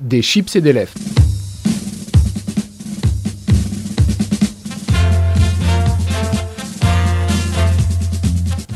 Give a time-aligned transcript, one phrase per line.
[0.00, 0.92] des chips et des lèvres.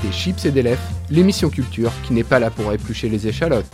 [0.03, 0.81] Des chips et des lèvres,
[1.11, 3.67] l'émission culture qui n'est pas là pour éplucher les échalotes.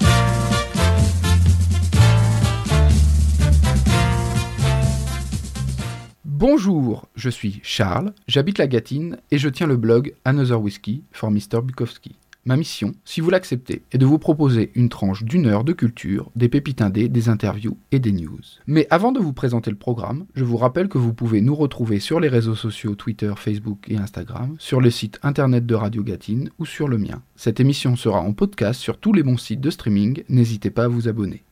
[6.24, 11.30] Bonjour, je suis Charles, j'habite la Gâtine et je tiens le blog Another Whiskey for
[11.30, 11.62] Mr.
[11.62, 12.16] Bukowski.
[12.46, 16.30] Ma mission, si vous l'acceptez, est de vous proposer une tranche d'une heure de culture,
[16.36, 18.38] des pépites indées, des interviews et des news.
[18.68, 21.98] Mais avant de vous présenter le programme, je vous rappelle que vous pouvez nous retrouver
[21.98, 26.50] sur les réseaux sociaux Twitter, Facebook et Instagram, sur le site internet de Radio Gatine
[26.60, 27.20] ou sur le mien.
[27.34, 30.88] Cette émission sera en podcast sur tous les bons sites de streaming, n'hésitez pas à
[30.88, 31.42] vous abonner.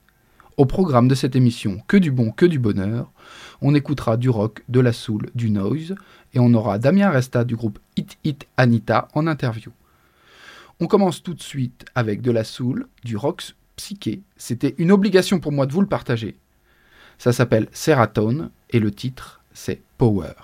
[0.59, 3.11] Au programme de cette émission, que du bon, que du bonheur,
[3.63, 5.97] on écoutera du rock, de la soul, du noise,
[6.35, 9.73] et on aura Damien Resta du groupe Hit Hit Anita en interview.
[10.85, 14.21] On commence tout de suite avec de la soul, du rock psyché.
[14.37, 16.37] C'était une obligation pour moi de vous le partager.
[17.17, 20.35] Ça s'appelle Seratone et le titre c'est Power.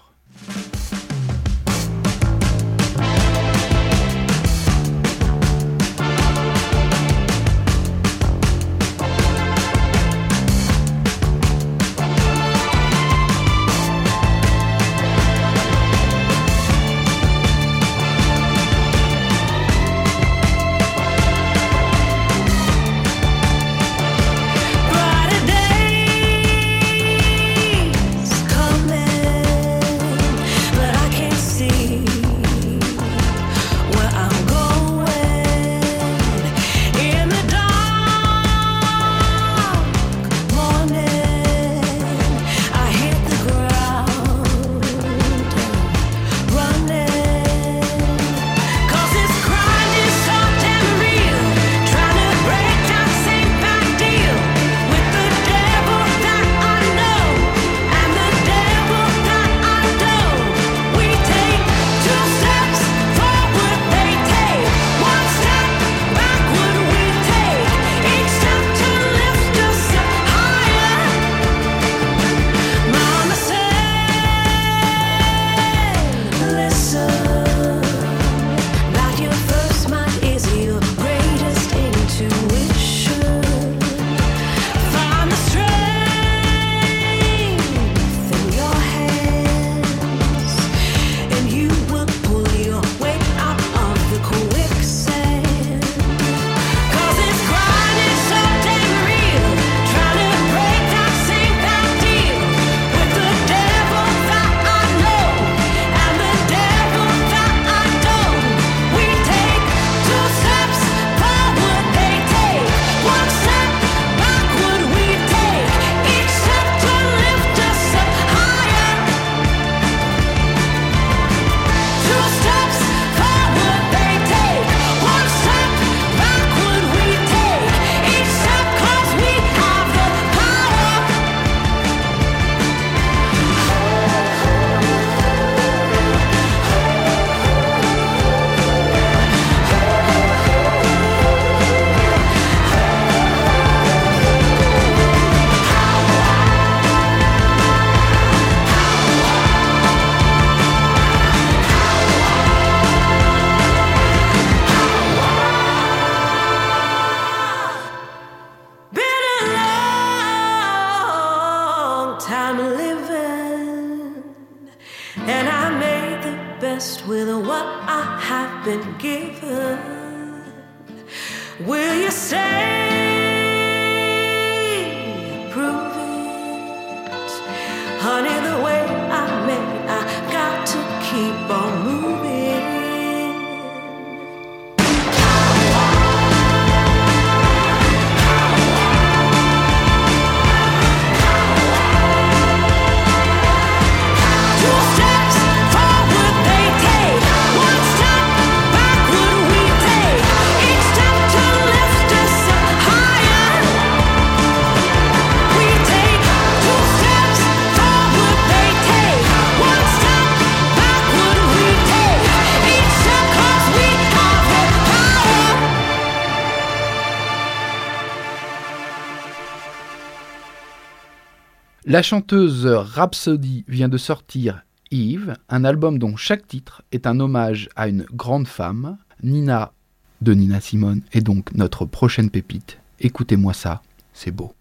[221.91, 227.69] La chanteuse Rhapsody vient de sortir Eve, un album dont chaque titre est un hommage
[227.75, 228.97] à une grande femme.
[229.25, 229.73] Nina
[230.21, 232.79] de Nina Simone est donc notre prochaine pépite.
[233.01, 233.83] Écoutez-moi ça,
[234.13, 234.55] c'est beau.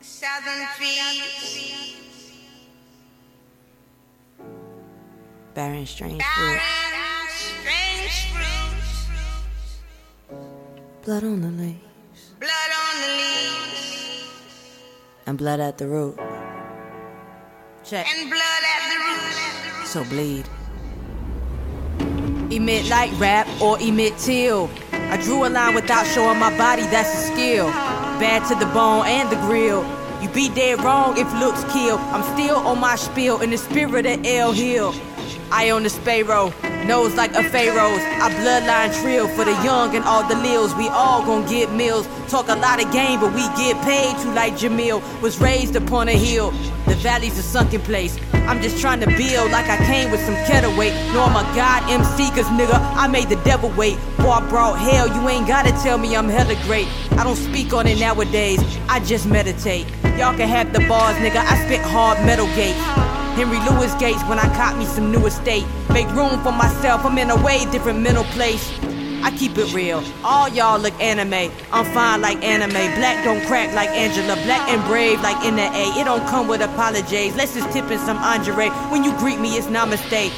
[0.00, 0.98] Southern trees,
[5.54, 6.48] Bearing strange fruit.
[6.50, 8.74] barren, strange fruits,
[11.04, 11.87] Blood on the leaves.
[15.28, 16.16] And blood at the root.
[17.84, 18.06] Check.
[18.16, 19.90] and blood at the roots.
[19.90, 20.48] So bleed.
[22.50, 24.70] Emit like rap or emit till.
[24.90, 27.66] I drew a line without showing my body, that's a skill.
[28.18, 29.84] Bad to the bone and the grill.
[30.22, 31.98] You be dead wrong if looks kill.
[31.98, 34.94] I'm still on my spiel in the spirit of El Hill.
[35.52, 36.54] I own the sparrow,
[36.88, 38.02] nose like a pharaoh's.
[38.22, 40.74] Our bloodline trill for the young and all the lils.
[40.74, 42.08] We all gon' get meals.
[42.28, 44.98] Talk a lot of game, but we get paid to like Jamil.
[45.20, 46.50] Was raised upon a hill.
[46.86, 48.18] The valley's a sunken place.
[48.48, 50.94] I'm just trying to build like I came with some kettle weight.
[51.12, 53.98] No, I'm a god MC, cause nigga, I made the devil wait.
[54.16, 56.88] Boy, I brought hell, you ain't gotta tell me I'm hella great.
[57.18, 59.86] I don't speak on it nowadays, I just meditate.
[60.16, 62.80] Y'all can have the bars, nigga, I spit hard metal gates.
[63.38, 65.64] Henry Louis Gates when I caught me some new estate.
[65.90, 68.66] Make room for myself, I'm in a way different mental place.
[69.22, 70.02] I keep it real.
[70.24, 71.48] All y'all look anime.
[71.70, 72.72] I'm fine like anime.
[72.98, 74.34] Black don't crack like Angela.
[74.42, 75.70] Black and brave like NA.
[76.00, 77.36] It don't come with apologies.
[77.36, 78.70] Let's just tip in some Andre.
[78.90, 80.32] When you greet me, it's namaste.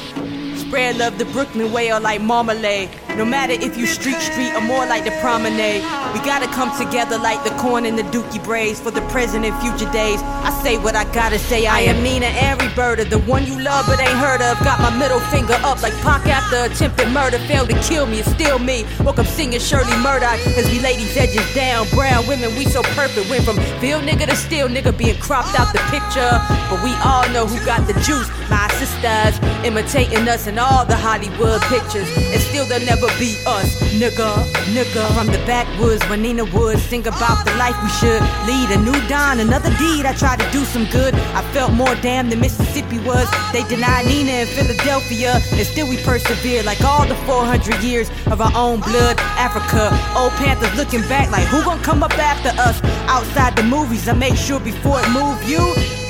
[0.57, 2.89] Spread love the Brooklyn way or like marmalade.
[3.17, 5.83] No matter if you street street or more like the promenade.
[6.13, 9.55] We gotta come together like the corn and the dookie braids for the present and
[9.61, 10.21] future days.
[10.21, 11.67] I say what I gotta say.
[11.67, 14.57] I am Nina Ari Birder, the one you love but ain't heard of.
[14.63, 17.37] Got my middle finger up like Pac after attempted murder.
[17.39, 18.85] Failed to kill me, it's still me.
[19.03, 21.87] Woke up singing Shirley Murdoch as we lay these edges down.
[21.89, 23.29] Brown women, we so perfect.
[23.29, 26.31] Went from field nigga to still nigga being cropped out the picture.
[26.69, 28.29] But we all know who got the juice.
[28.49, 32.07] My sisters imitating us in all the Hollywood pictures.
[32.17, 34.31] And still they'll never be us, nigga,
[34.73, 35.03] nigga.
[35.15, 38.69] From the backwoods when Nina would sing about the life we should lead.
[38.71, 40.05] A new dawn, another deed.
[40.05, 41.13] I tried to do some good.
[41.33, 43.29] I felt more damn than Mississippi was.
[43.53, 45.41] They denied Nina in Philadelphia.
[45.51, 49.19] And still we persevere like all the 400 years of our own blood.
[49.37, 52.81] Africa, old Panthers looking back like who gonna come up after us?
[53.07, 55.61] Outside the movies, I make sure before it move you,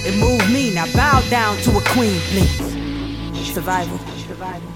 [0.05, 0.73] it move me.
[0.73, 3.53] Now bow down to a queen, please.
[3.53, 3.97] Survival.
[4.27, 4.70] Survival.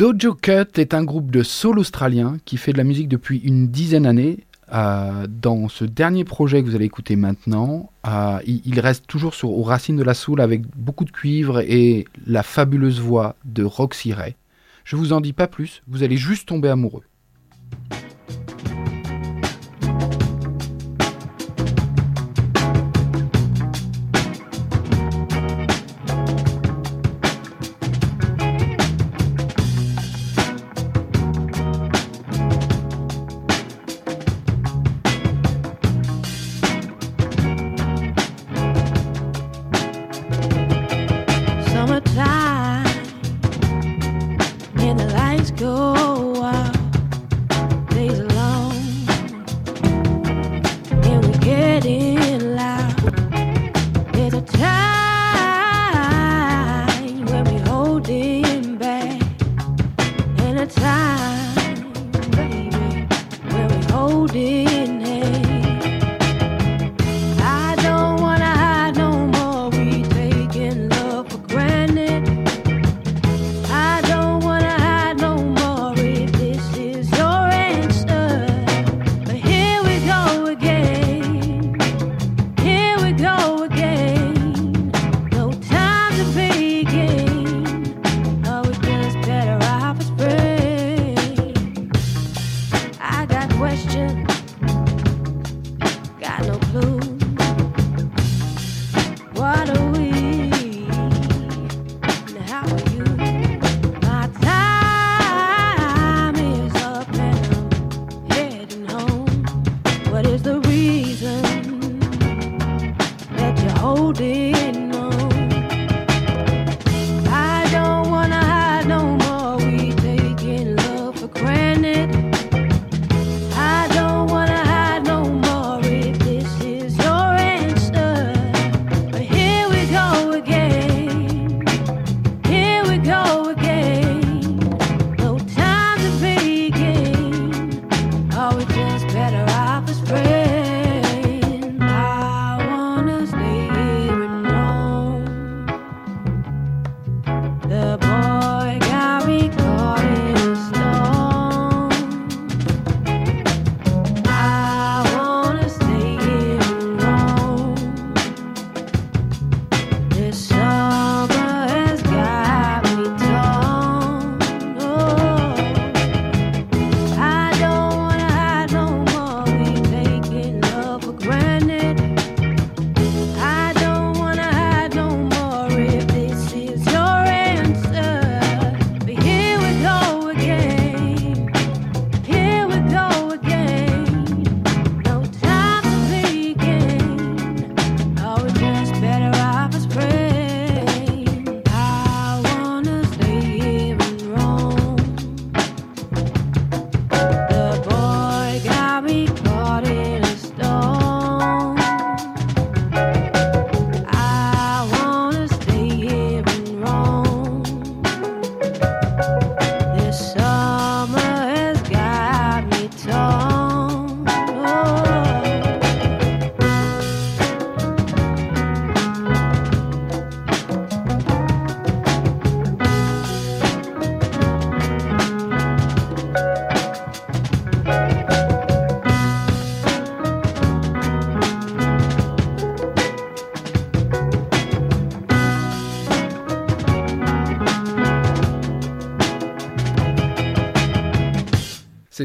[0.00, 3.68] Dojo Cut est un groupe de soul australien qui fait de la musique depuis une
[3.68, 4.46] dizaine d'années.
[4.72, 9.62] Euh, dans ce dernier projet que vous allez écouter maintenant, euh, il, reste toujours aux
[9.62, 14.36] racines de la soul avec beaucoup de cuivre et la fabuleuse voix de Roxy Ray.
[14.84, 17.04] Je vous en dis pas plus, vous allez juste tomber amoureux.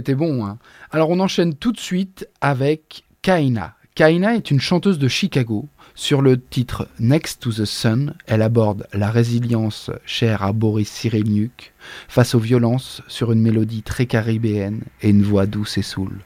[0.05, 0.45] C'était bon.
[0.45, 0.59] Hein.
[0.91, 3.73] Alors on enchaîne tout de suite avec Kaina.
[3.95, 5.67] Kaina est une chanteuse de Chicago.
[5.95, 11.73] Sur le titre Next to the Sun, elle aborde la résilience chère à Boris Cyrulnik
[12.07, 16.19] face aux violences sur une mélodie très caribéenne et une voix douce et saoule.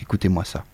[0.00, 0.64] Écoutez-moi ça.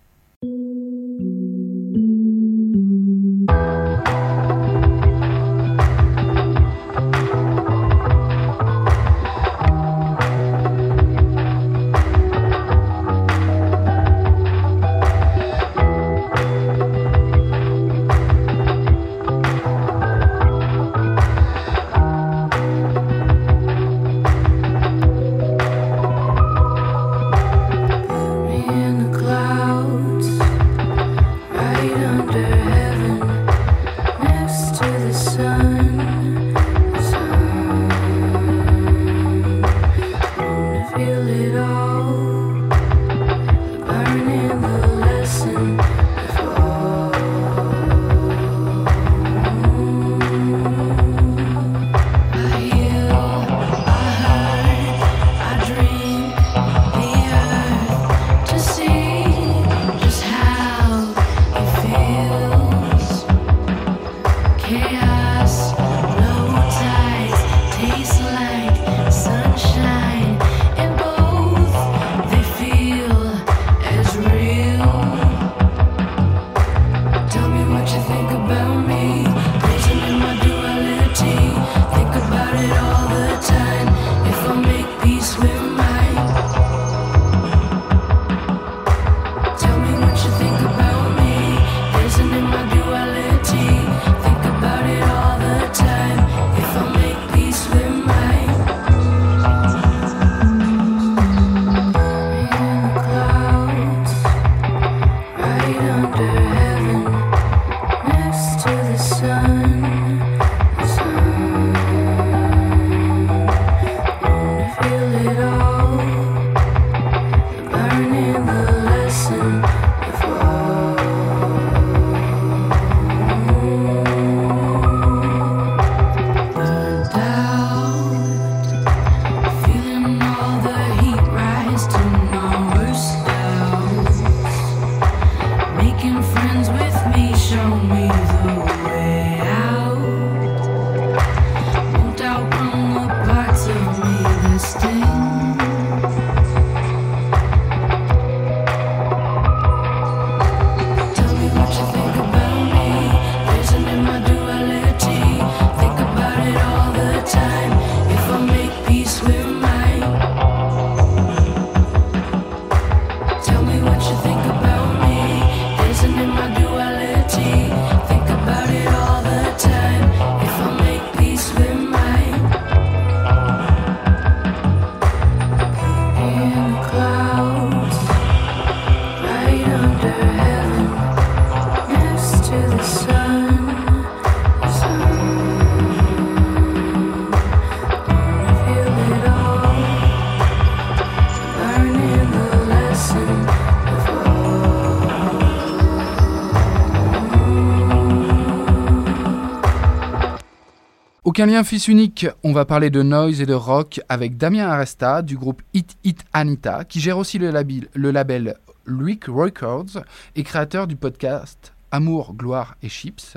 [201.37, 205.21] Aucun lien fils unique, on va parler de noise et de rock avec Damien Aresta
[205.21, 208.55] du groupe Hit Hit Anita qui gère aussi le label, le label
[208.87, 210.03] Luik Records
[210.35, 213.37] et créateur du podcast Amour, Gloire et Chips.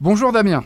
[0.00, 0.62] Bonjour Damien,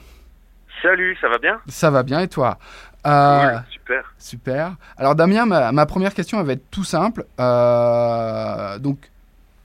[0.83, 1.59] Salut, ça va bien?
[1.69, 2.59] Ça va bien et toi?
[3.07, 4.15] Euh, super.
[4.19, 4.77] Super.
[4.99, 7.25] Alors Damien, ma, ma première question elle va être tout simple.
[7.41, 9.11] Euh, donc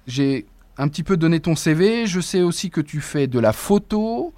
[0.08, 0.46] j'ai
[0.78, 2.06] un petit peu donné ton CV.
[2.06, 4.34] Je sais aussi que tu fais de la photo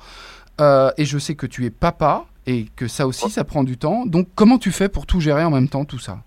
[0.61, 3.77] euh, et je sais que tu es papa et que ça aussi ça prend du
[3.77, 4.05] temps.
[4.05, 6.19] Donc comment tu fais pour tout gérer en même temps tout ça?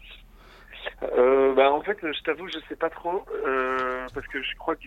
[1.02, 4.76] Euh, bah, en fait, je t'avoue, je sais pas trop, euh, parce que je crois
[4.76, 4.86] que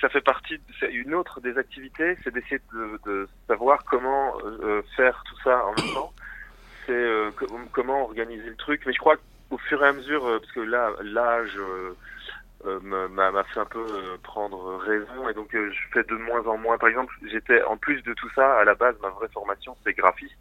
[0.00, 2.60] ça fait partie, c'est une autre des activités, c'est d'essayer
[3.04, 4.34] de, savoir comment
[4.96, 6.12] faire tout ça en même temps.
[6.86, 8.82] C'est co- comment organiser le truc.
[8.86, 11.58] Mais je crois qu'au fur et à mesure, parce que là, l'âge
[12.64, 16.44] m'a- m'a fait un peu euh, prendre raison, et donc euh, je fais de moins
[16.46, 16.76] en moins.
[16.78, 19.96] Par exemple, j'étais en plus de tout ça, à la base, ma vraie formation, c'est
[19.96, 20.36] graphiste.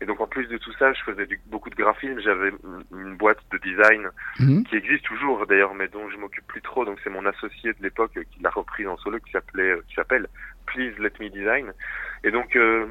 [0.00, 2.20] Et donc en plus de tout ça, je faisais du- beaucoup de graphisme.
[2.20, 2.52] J'avais
[2.92, 4.62] une- boîte de design Mhm.
[4.64, 6.84] qui existe toujours d'ailleurs, mais dont je m'occupe plus trop.
[6.84, 9.84] Donc c'est mon associé de l'époque euh, qui l'a reprise en solo, qui s'appelait, euh,
[9.88, 10.28] qui s'appelle
[10.66, 11.72] Please Let Me Design.
[12.22, 12.86] Et donc euh,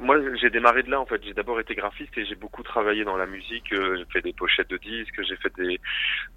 [0.00, 1.22] moi, j'ai démarré de là en fait.
[1.24, 3.72] J'ai d'abord été graphiste et j'ai beaucoup travaillé dans la musique.
[3.72, 5.80] Euh, j'ai fait des pochettes de disques, j'ai fait des,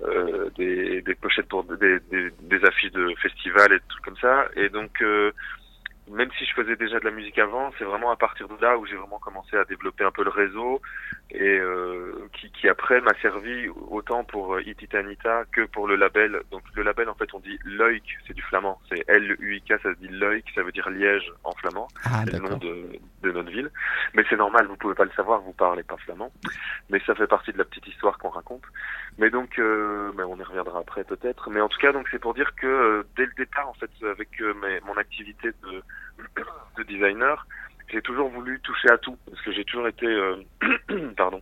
[0.02, 4.48] euh, des des pochettes pour des, des, des affiches de festivals et trucs comme ça.
[4.56, 5.32] Et donc, euh,
[6.12, 8.78] même si je faisais déjà de la musique avant, c'est vraiment à partir de là
[8.78, 10.82] où j'ai vraiment commencé à développer un peu le réseau
[11.32, 16.42] et euh, qui, qui après m'a servi autant pour euh, Ititanita que pour le label.
[16.52, 20.00] Donc le label en fait on dit Loïc, c'est du flamand, c'est L-U-I-K, ça se
[20.00, 23.50] dit Loïc, ça veut dire Liège en flamand, Ah, c'est le nom de, de notre
[23.50, 23.72] ville.
[24.14, 26.32] Mais c'est normal, vous pouvez pas le savoir, vous parlez pas flamand,
[26.90, 28.64] mais ça fait partie de la petite histoire qu'on raconte.
[29.18, 31.50] Mais donc, euh, ben, on y reviendra après peut-être.
[31.50, 33.90] Mais en tout cas, donc c'est pour dire que euh, dès le départ, en fait,
[34.06, 35.82] avec euh, mes- mon activité de,
[36.78, 37.46] de designer,
[37.92, 40.44] j'ai toujours voulu toucher à tout parce que j'ai toujours été, euh,
[41.18, 41.42] pardon,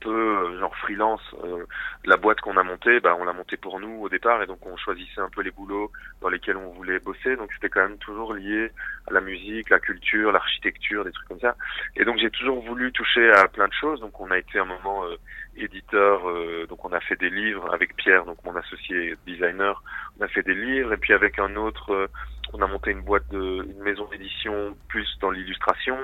[0.00, 1.22] peu euh, genre freelance.
[1.44, 1.64] Euh,
[2.04, 4.64] la boîte qu'on a montée, bah, on l'a montée pour nous au départ et donc
[4.66, 7.36] on choisissait un peu les boulots dans lesquels on voulait bosser.
[7.36, 8.70] Donc c'était quand même toujours lié
[9.06, 11.56] à la musique, la culture, l'architecture, des trucs comme ça.
[11.96, 14.00] Et donc j'ai toujours voulu toucher à plein de choses.
[14.00, 15.16] Donc on a été un moment euh,
[15.56, 19.82] éditeur, euh, donc on a fait des livres avec Pierre, donc mon associé designer.
[20.18, 22.06] On a fait des livres et puis avec un autre, euh,
[22.52, 25.98] on a monté une boîte de, une maison d'édition plus dans l'illustration.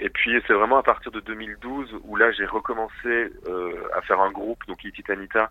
[0.00, 4.20] Et puis c'est vraiment à partir de 2012 où là j'ai recommencé euh, à faire
[4.20, 5.50] un groupe, donc Ititanita,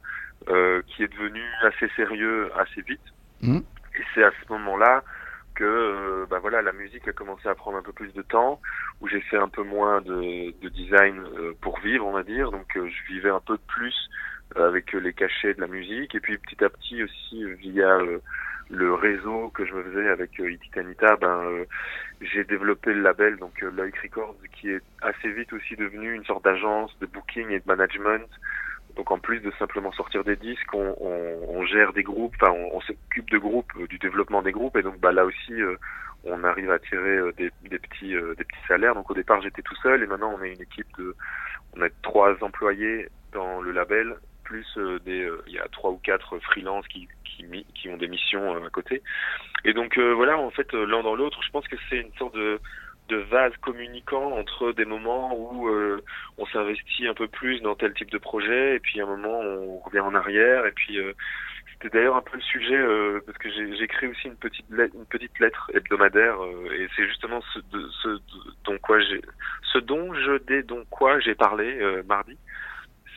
[0.50, 3.02] euh, qui est devenu assez sérieux assez vite.
[3.42, 3.64] Mhm.
[4.00, 5.04] Et c'est à ce moment-là
[5.56, 8.62] que euh, bah voilà la musique a commencé à prendre un peu plus de temps,
[9.02, 12.52] où j'ai fait un peu moins de, de design euh, pour vivre, on va dire.
[12.52, 13.96] Donc euh, je vivais un peu plus
[14.56, 17.98] euh, avec les cachets de la musique, et puis petit à petit aussi via
[18.70, 21.66] le réseau que je me faisais avec euh, Ititanita, ben euh,
[22.22, 23.72] j'ai développé le label donc euh,
[24.04, 28.28] Records qui est assez vite aussi devenu une sorte d'agence de booking et de management.
[28.96, 32.52] Donc en plus de simplement sortir des disques, on, on, on gère des groupes, enfin
[32.52, 35.76] on, s'occupe de groupes, euh, du développement des groupes et donc bah là aussi euh,
[36.24, 38.96] on arrive à tirer euh, des, des petits des petits salaires.
[38.96, 41.16] Donc au départ j'étais tout seul et maintenant on est une équipe de
[41.78, 44.16] on a trois employés dans le label
[44.48, 48.56] plus euh, des euh, il y a trois ou quatre freelances qui ont des missions
[48.56, 49.04] euh, à côté.
[49.66, 52.60] Et donc voilà, en fait, l'un dans l'autre, je pense que c'est une sorte de,
[53.10, 55.70] de vase communicant entre des moments où
[56.38, 59.80] on s'investit un peu plus dans tel type de projet, et puis un moment on
[59.80, 61.00] revient en arrière, et puis
[61.74, 62.82] c'était d'ailleurs un peu le sujet
[63.26, 64.70] parce que écrit aussi une petite
[65.40, 66.38] lettre, hebdomadaire,
[66.72, 67.60] et c'est justement ce,
[69.80, 72.38] dont je dont quoi j'ai parlé mardi.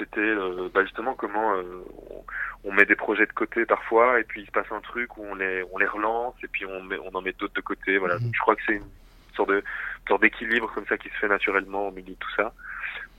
[0.01, 2.25] C'était euh, bah, justement comment euh, on,
[2.65, 5.25] on met des projets de côté parfois et puis il se passe un truc où
[5.25, 7.99] on les on les relance et puis on met, on en met d'autres de côté
[7.99, 8.17] voilà.
[8.17, 8.23] Mhm.
[8.25, 8.85] Donc, je crois que c'est une
[9.37, 9.63] sorte de
[10.09, 12.55] sorte d'équilibre comme ça qui se fait naturellement au milieu de tout ça.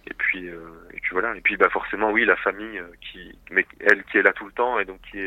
[0.07, 0.57] Et puis euh,
[0.91, 1.35] et puis voilà.
[1.35, 4.51] Et puis bah forcément oui la famille qui mais elle qui est là tout le
[4.51, 5.19] temps et donc qui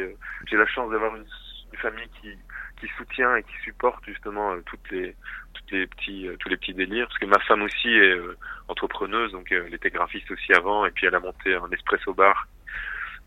[0.47, 1.27] j'ai la chance d'avoir une,
[1.73, 2.37] une famille qui
[2.85, 5.17] qui soutient et qui supporte justement euh, toutes les
[5.55, 8.37] toutes les petits euh, tous les petits délires parce que ma femme aussi est euh,
[8.69, 12.49] entrepreneuse donc elle était graphiste aussi avant et puis elle a monté un espresso bar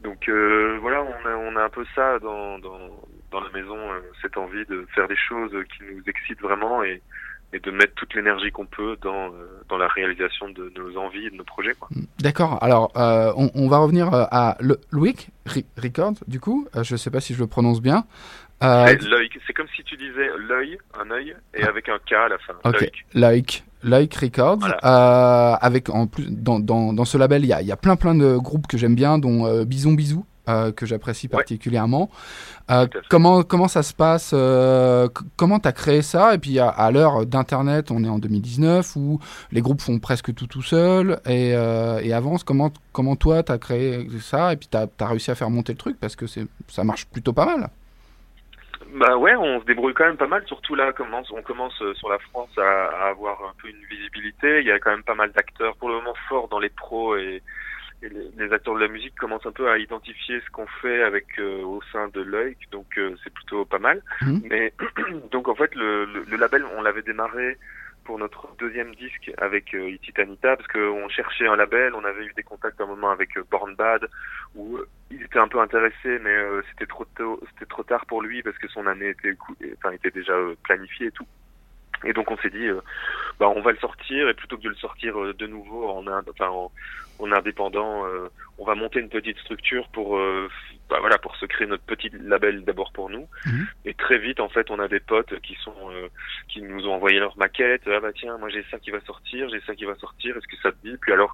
[0.01, 3.75] donc voilà, on a, on a un peu ça dans, dans, la maison,
[4.21, 7.01] cette envie de faire des choses qui nous excitent vraiment et,
[7.51, 9.31] et de mettre toute l'énergie qu'on peut dans,
[9.69, 11.73] dans la réalisation de nos envies et de nos projets.
[11.73, 11.89] Quoi.
[12.19, 12.61] D'accord.
[12.61, 16.67] Alors, on, va revenir à le, Loïc Re- Records, du coup.
[16.75, 18.05] Je ne sais pas si je le prononce bien.
[18.63, 18.95] Euh,
[19.45, 22.53] C'est comme si tu disais l'œil, un œil, et avec un K à la fin.
[22.65, 22.89] Ok.
[23.13, 24.65] Like, Like Records.
[24.83, 27.95] Euh, avec en plus dans, dans, dans ce label, il y a, y a plein
[27.95, 30.25] plein de groupes que j'aime bien, dont euh, Bison Bisou.
[30.49, 32.09] euh, que j'apprécie particulièrement.
[33.09, 34.31] Comment comment ça se passe
[35.35, 36.33] Comment t'as créé ça?
[36.33, 39.19] Et puis à, à l'heure d'internet, on est en 2019 où
[39.51, 42.43] les groupes font presque tout tout seuls et, et avancent.
[42.43, 44.53] Comment comment toi t'as créé ça?
[44.53, 47.05] Et puis t'as as réussi à faire monter le truc parce que c'est ça marche
[47.05, 47.69] plutôt pas mal.
[48.97, 51.93] Bah ouais, on se débrouille quand même pas mal, surtout là, commence, on commence euh,
[51.93, 54.61] sur la France à, à avoir un peu une visibilité.
[54.61, 57.15] Il y a quand même pas mal d'acteurs, pour le moment forts dans les pros
[57.15, 57.43] et,
[58.01, 61.03] et les, les acteurs de la musique commencent un peu à identifier ce qu'on fait
[61.03, 64.01] avec euh, au sein de l'œil, donc euh, c'est plutôt pas mal.
[64.21, 64.41] Mhm.
[64.49, 64.73] Mais
[65.31, 67.57] donc en fait, le, le, le label, on l'avait démarré
[68.07, 72.33] pour notre deuxième disque avec euh, Ititanita parce qu'on cherchait un label, on avait eu
[72.37, 74.07] des contacts à un moment avec euh, Born Bad
[74.55, 78.05] où euh, il était un peu intéressé mais euh, c'était trop tôt, c'était trop tard
[78.05, 79.35] pour lui parce que son année était
[79.93, 81.27] était déjà planifiée et tout.
[82.03, 82.81] Et donc on s'est dit euh,
[83.39, 86.05] bah on va le sortir et plutôt que de le sortir euh, de nouveau en
[86.07, 86.71] enfin en,
[87.19, 90.47] en indépendant, euh, on va monter une petite structure pour euh,
[90.89, 93.27] bah voilà pour se créer notre petit label d'abord pour nous.
[93.45, 93.67] Mhm.
[93.85, 96.07] Et très vite en fait on a des potes qui sont euh,
[96.47, 97.83] qui nous ont envoyé leur maquette.
[97.87, 100.37] Ah bah tiens, moi j'ai ça qui va sortir, j'ai ça qui va sortir.
[100.37, 100.97] Est-ce que ça te dit?
[101.01, 101.33] Puis alors,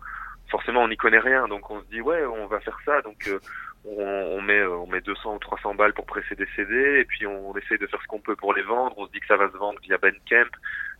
[0.49, 3.01] forcément, on n'y connaît rien, donc on se dit ouais, on va faire ça.
[3.01, 3.39] Donc euh,
[3.85, 7.27] on, met euh, on met 200 ou 300 balles pour presser des CD et puis
[7.27, 8.93] on, essaye de faire ce qu'on peut pour les vendre.
[8.97, 10.49] On se dit que ça va se vendre via Bandcamp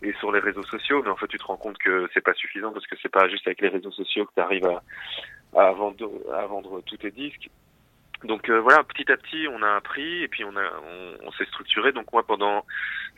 [0.01, 2.33] et sur les réseaux sociaux, mais en fait tu te rends compte que c'est pas
[2.33, 4.83] suffisant parce que c'est pas juste avec les réseaux sociaux que tu arrives à,
[5.55, 7.49] à vendre à vendre tous tes disques.
[8.23, 10.71] Donc euh, voilà, petit à petit, on a appris et puis on a
[11.25, 11.91] on, s'est structuré.
[11.91, 12.65] Donc moi, pendant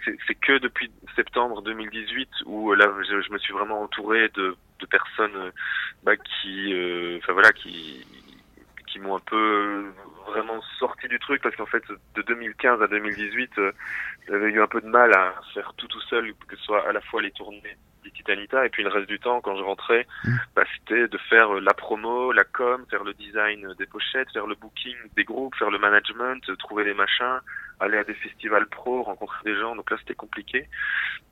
[0.06, 4.56] c'est que depuis septembre 2018 où euh, là je, je me suis vraiment entouré de,
[4.80, 5.51] de personnes euh,
[6.04, 6.73] bah, qui,
[7.17, 8.06] enfin voilà, qui
[8.96, 9.92] qui m'ont un peu euh,
[10.26, 11.84] vraiment sorti du truc parce qu'en fait
[12.16, 13.72] de 2015 à 2018 euh,
[14.30, 16.94] j'avais eu un peu de mal à faire tout tout seul que ce soit à
[16.94, 20.36] la fois les tournées et puis le reste du temps quand je rentrais Mm.
[20.56, 24.48] bah, c'était de faire euh, la promo la com faire le design des pochettes faire
[24.48, 27.39] le booking des groupes faire le management euh, trouver les machins
[27.80, 30.68] aller à des festivals pro rencontrer des gens donc là c'était compliqué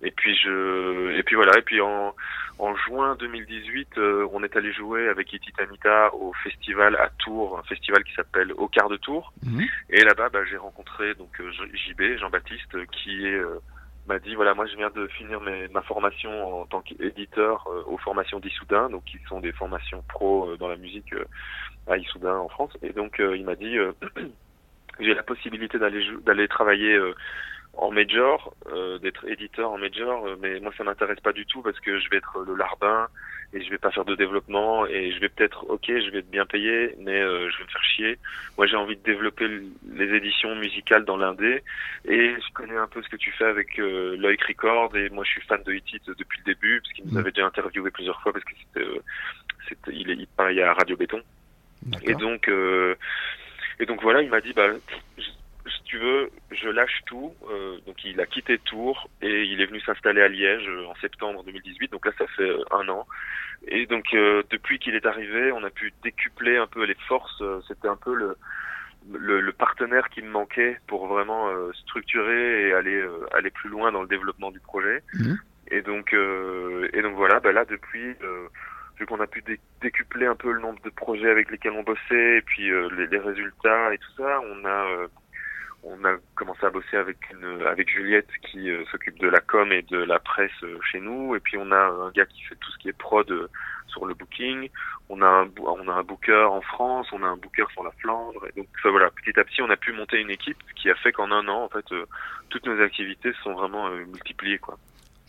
[0.02, 2.16] et puis je et puis voilà et puis en
[2.60, 7.58] en juin 2018 euh, on est allé jouer avec les Titanita au festival à Tours
[7.60, 9.66] un festival qui s'appelle Au quart de Tours Mhm.
[9.90, 13.60] et là-bas, bah, j'ai rencontré donc euh, JB, Jean-Baptiste, qui est euh,
[14.08, 17.84] m'a dit voilà moi je viens de finir mes, ma formation en tant qu'éditeur euh,
[17.86, 21.26] aux formations d'Issoudun, donc qui sont des formations pro euh, dans la musique euh,
[21.88, 22.72] à Issoudun en France.
[22.82, 23.94] Et donc euh, il m'a dit euh,
[25.00, 27.14] j'ai la possibilité d'aller d'aller travailler euh,
[27.76, 28.54] en major,
[29.02, 32.18] d'être éditeur en major, mais moi ça m'intéresse pas du tout parce que je vais
[32.18, 33.08] être le larbin
[33.54, 36.30] et je vais pas faire de développement et je vais peut-être ok je vais être
[36.32, 38.20] bien payé mais euh, je vais me faire chier.
[38.58, 41.64] Moi j'ai envie de développer les éditions musicales dans l'indé
[42.06, 45.24] et je connais un peu ce que tu fais avec euh, Loïc Record et moi
[45.24, 47.20] je suis fan de Hit It depuis le début parce qu'il nous Mhm.
[47.20, 49.00] avait déjà interviewé plusieurs fois parce que c'était euh,
[49.70, 51.22] c'était il est il à Radio Béton
[52.02, 52.96] et donc, euh,
[53.80, 54.68] et donc voilà, il m'a dit, bah,
[55.18, 55.24] je-
[55.66, 57.34] si tu veux, je lâche tout.
[57.50, 60.96] Euh, donc il a quitté Tours et il est venu s'installer à Liège euh, en
[60.96, 61.92] septembre 2018.
[61.92, 63.08] Donc là, ça fait euh, un an.
[63.68, 67.42] Et donc euh, depuis qu'il est arrivé, on a pu décupler un peu les forces.
[67.42, 68.38] Euh, C'était un peu le,
[69.14, 73.70] le, le partenaire qui me manquait pour vraiment euh, structurer et aller euh, aller plus
[73.70, 75.02] loin dans le développement du projet.
[75.14, 75.38] Mhm.
[75.72, 78.16] Et donc euh, et donc voilà, bah là depuis.
[78.22, 78.48] Euh,
[79.00, 81.82] vu qu'on a pu dé- décupler un peu le nombre de projets avec lesquels on
[81.82, 85.08] bossait et puis euh, les, les résultats et tout ça, on a euh,
[85.84, 89.72] on a commencé à bosser avec une avec Juliette qui euh, s'occupe de la com
[89.72, 92.56] et de la presse euh, chez nous et puis on a un gars qui fait
[92.56, 93.50] tout ce qui est prod euh,
[93.88, 94.70] sur le booking,
[95.10, 97.92] on a un on a un booker en France, on a un booker sur la
[97.92, 100.96] Flandre et donc voilà, petit à petit on a pu monter une équipe qui a
[100.96, 101.86] fait qu'en un an en fait
[102.50, 104.78] toutes nos activités sont vraiment multipliées quoi.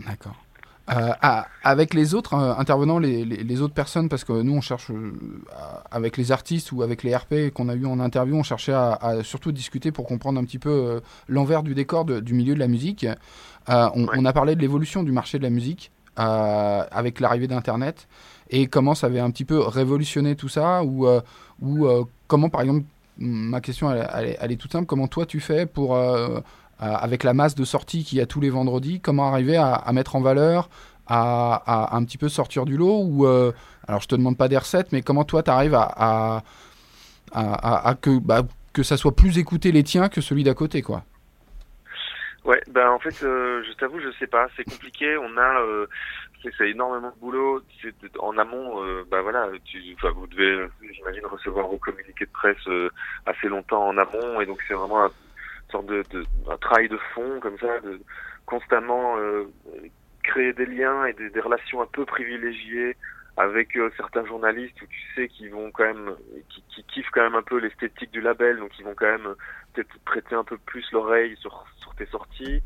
[0.00, 0.43] D'accord.
[0.90, 4.52] Euh, ah, avec les autres euh, intervenants, les, les- les autres personnes, parce que nous
[4.52, 5.12] on cherche euh,
[5.56, 8.74] à- avec les artistes ou avec les RP qu'on a eu en interview, on cherchait
[8.74, 12.52] à, à surtout discuter pour comprendre un petit peu l'envers du décor de- du milieu
[12.54, 13.06] de la musique.
[13.66, 13.72] On,
[14.04, 14.14] Ouais.
[14.18, 18.06] on a parlé de l'évolution du marché de la musique avec l'arrivée d'Internet
[18.50, 21.06] et comment ça avait un petit peu révolutionné tout ça ou,
[21.62, 21.86] ou
[22.28, 22.84] comment par exemple,
[23.16, 25.98] ma question elle, elle est- elle est toute simple, comment toi tu fais pour...
[26.84, 29.90] euh, avec la masse de sorties qu'il y a tous les vendredis, comment arriver à,
[29.92, 30.68] mettre en valeur,
[31.06, 33.52] à, un petit peu sortir du lot ou euh,
[33.88, 36.42] alors je te demande pas des recettes, mais comment toi tu arrives à,
[38.02, 38.42] que bah,
[38.74, 41.04] que ça soit plus écouté les tiens que celui d'à côté quoi?
[42.44, 45.16] Ouais, ben en fait, euh, je t'avoue, je sais pas, c'est compliqué.
[45.16, 45.86] On a,
[46.58, 47.62] c'est énormément de boulot.
[48.18, 49.80] En amont, bah voilà, tu,
[50.14, 52.90] vous devez, j'imagine, recevoir vos communiqués de presse
[53.24, 55.08] assez longtemps en amont, et donc c'est vraiment
[55.74, 56.04] sorte de,
[56.48, 58.00] un travail de fond comme ça, de
[58.46, 59.44] constamment euh,
[60.22, 62.96] créer des liens et des, relations un peu privilégiées
[63.36, 66.14] avec euh, certains journalistes où tu sais qu'ils vont quand même,
[66.48, 69.34] qui, kiffent quand même un peu l'esthétique du label, donc ils vont quand même
[69.72, 72.62] peut-être prêter un peu plus l'oreille sur, sur tes sorties.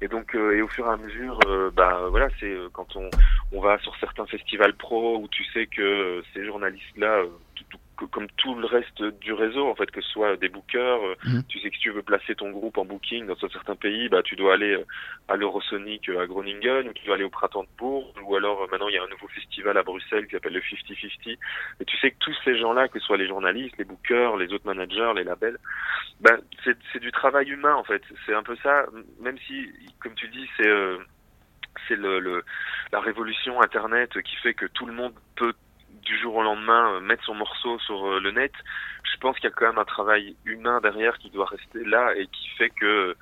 [0.00, 3.10] Et donc, euh, et au fur et à mesure, euh, bah voilà, c'est quand on,
[3.52, 7.24] on va sur certains festivals pro où tu sais que ces journalistes-là,
[7.56, 11.04] tout- que- comme tout le reste du réseau, en fait, que ce soit des bookers,
[11.04, 11.42] euh, Mhm.
[11.48, 14.22] tu sais que si tu veux placer ton groupe en booking dans certains pays, bah
[14.22, 14.84] tu dois aller euh,
[15.28, 18.88] à l'Eurosonic euh, à Groningen, ou tu dois aller au Printemps de ou alors maintenant
[18.88, 21.38] il y a un nouveau festival à Bruxelles qui s'appelle le 50-50.
[21.80, 24.52] Et tu sais que tous ces gens-là, que ce soit les journalistes, les bookers, les
[24.52, 25.58] autres managers, les labels,
[26.20, 28.02] ben c'est du travail humain en fait.
[28.26, 28.86] C'est un peu ça,
[29.20, 29.68] même si,
[30.00, 30.98] comme tu dis, c'est euh,
[31.88, 32.44] c'est le, le
[32.92, 35.54] la révolution Internet qui fait que tout le monde peut
[36.02, 38.52] du jour au lendemain euh, mettre son morceau sur euh, le net.
[39.12, 42.14] Je pense qu'il y a quand même un travail humain derrière qui doit rester là
[42.16, 43.16] et qui fait que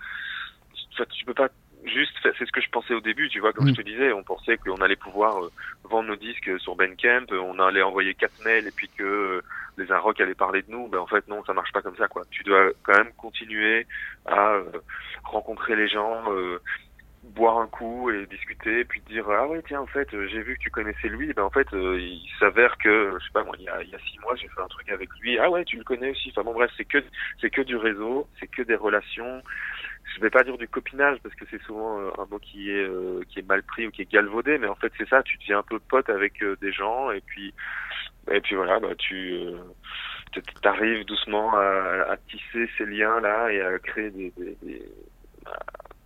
[1.12, 1.48] tu peux pas
[1.84, 3.70] juste c'est ce que je pensais au début, tu vois, comme Mm.
[3.70, 5.50] je te disais, on pensait qu'on allait pouvoir euh,
[5.84, 9.42] vendre nos disques sur Bandcamp, on allait envoyer quatre mails et puis que euh,
[9.78, 12.08] les Inrock allaient parler de nous, ben en fait non, ça marche pas comme ça
[12.08, 12.24] quoi.
[12.30, 13.86] Tu dois quand même continuer
[14.26, 14.64] à euh,
[15.24, 16.60] rencontrer les gens, euh,
[17.34, 20.56] boire un coup et discuter, puis dire ah ouais tiens en fait euh, j'ai vu
[20.56, 23.54] que tu connaissais lui, ben en fait euh, il s'avère que je sais pas moi
[23.58, 25.50] il y a, il y a six mois j'ai fait un truc avec lui, ah
[25.50, 26.98] ouais tu le connais aussi, enfin bon bref c'est que
[27.40, 29.42] c'est que du réseau, c'est que des relations.
[30.16, 32.82] Je vais pas dire du copinage parce que c'est souvent euh, un mot qui est
[32.82, 35.36] euh, qui est mal pris ou qui est galvaudé, mais en fait c'est ça, tu
[35.38, 37.54] deviens un peu pote avec euh, des gens et puis
[38.30, 39.44] et puis voilà bah tu
[40.62, 44.82] t'arrives doucement à, à tisser ces liens là et à créer des, des, des,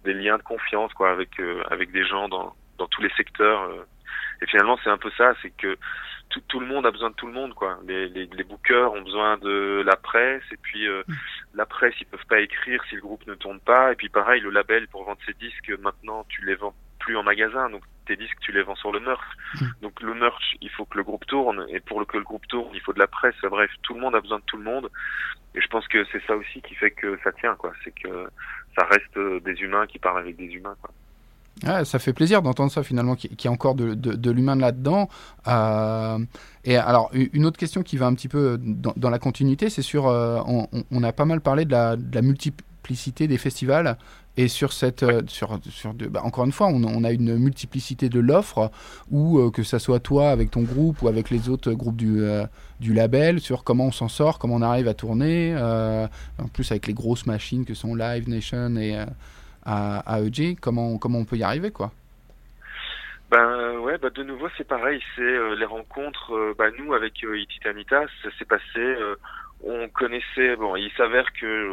[0.04, 3.62] des liens de confiance quoi avec euh, avec des gens dans dans tous les secteurs
[3.62, 3.84] euh.
[4.42, 5.76] et finalement c'est un peu ça c'est que
[6.30, 7.78] tout, tout le monde a besoin de tout le monde quoi.
[7.86, 11.02] Les, les, les bookers ont besoin de la presse et puis euh,
[11.54, 14.40] la presse ils peuvent pas écrire si le groupe ne tourne pas et puis pareil
[14.40, 18.16] le label pour vendre ses disques maintenant tu les vends plus en magasin donc tes
[18.16, 19.24] disques tu les vends sur le merch
[19.82, 22.70] donc le merch il faut que le groupe tourne et pour que le groupe tourne
[22.74, 24.90] il faut de la presse bref tout le monde a besoin de tout le monde.
[25.54, 27.72] Et je pense que c'est ça aussi qui fait que ça tient quoi.
[27.84, 28.28] C'est que
[28.76, 30.76] ça reste euh, des humains qui parlent avec des humains
[31.84, 35.08] ça fait plaisir d'entendre ça finalement, qu'il y a encore de, l'humain là-dedans.
[35.46, 36.18] Euh,
[36.64, 39.82] et alors, une autre question qui va un petit peu dans, dans la continuité, c'est
[39.82, 40.40] sur, euh,
[40.90, 42.20] on, a pas mal parlé de la, de
[42.84, 43.96] multiplicité des festivals.
[44.36, 47.36] Et sur cette, euh, sur, sur de, bah, encore une fois, on, on a une
[47.38, 48.70] multiplicité de l'offre,
[49.10, 52.20] ou euh, que ça soit toi avec ton groupe ou avec les autres groupes du,
[52.20, 52.44] euh,
[52.80, 55.54] du label, sur comment on s'en sort, comment on arrive à tourner.
[55.56, 59.04] en plus, avec les grosses machines que sont Live Nation et
[59.66, 61.92] AEG, comment, comment on peut y arriver, quoi.
[63.30, 66.32] Ben ouais, bah de nouveau c'est pareil, c'est euh, les rencontres.
[66.34, 68.96] euh, bah nous avec euh, Ititanita, ça s'est passé.
[69.66, 70.56] On connaissait.
[70.56, 71.70] Bon, il s'avère que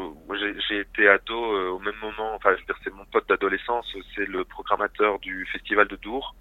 [0.69, 2.35] j'ai été ado euh, au même moment.
[2.35, 3.85] Enfin, je veux dire, c'est mon pote d'adolescence.
[4.15, 6.35] C'est le programmateur du festival de Dour.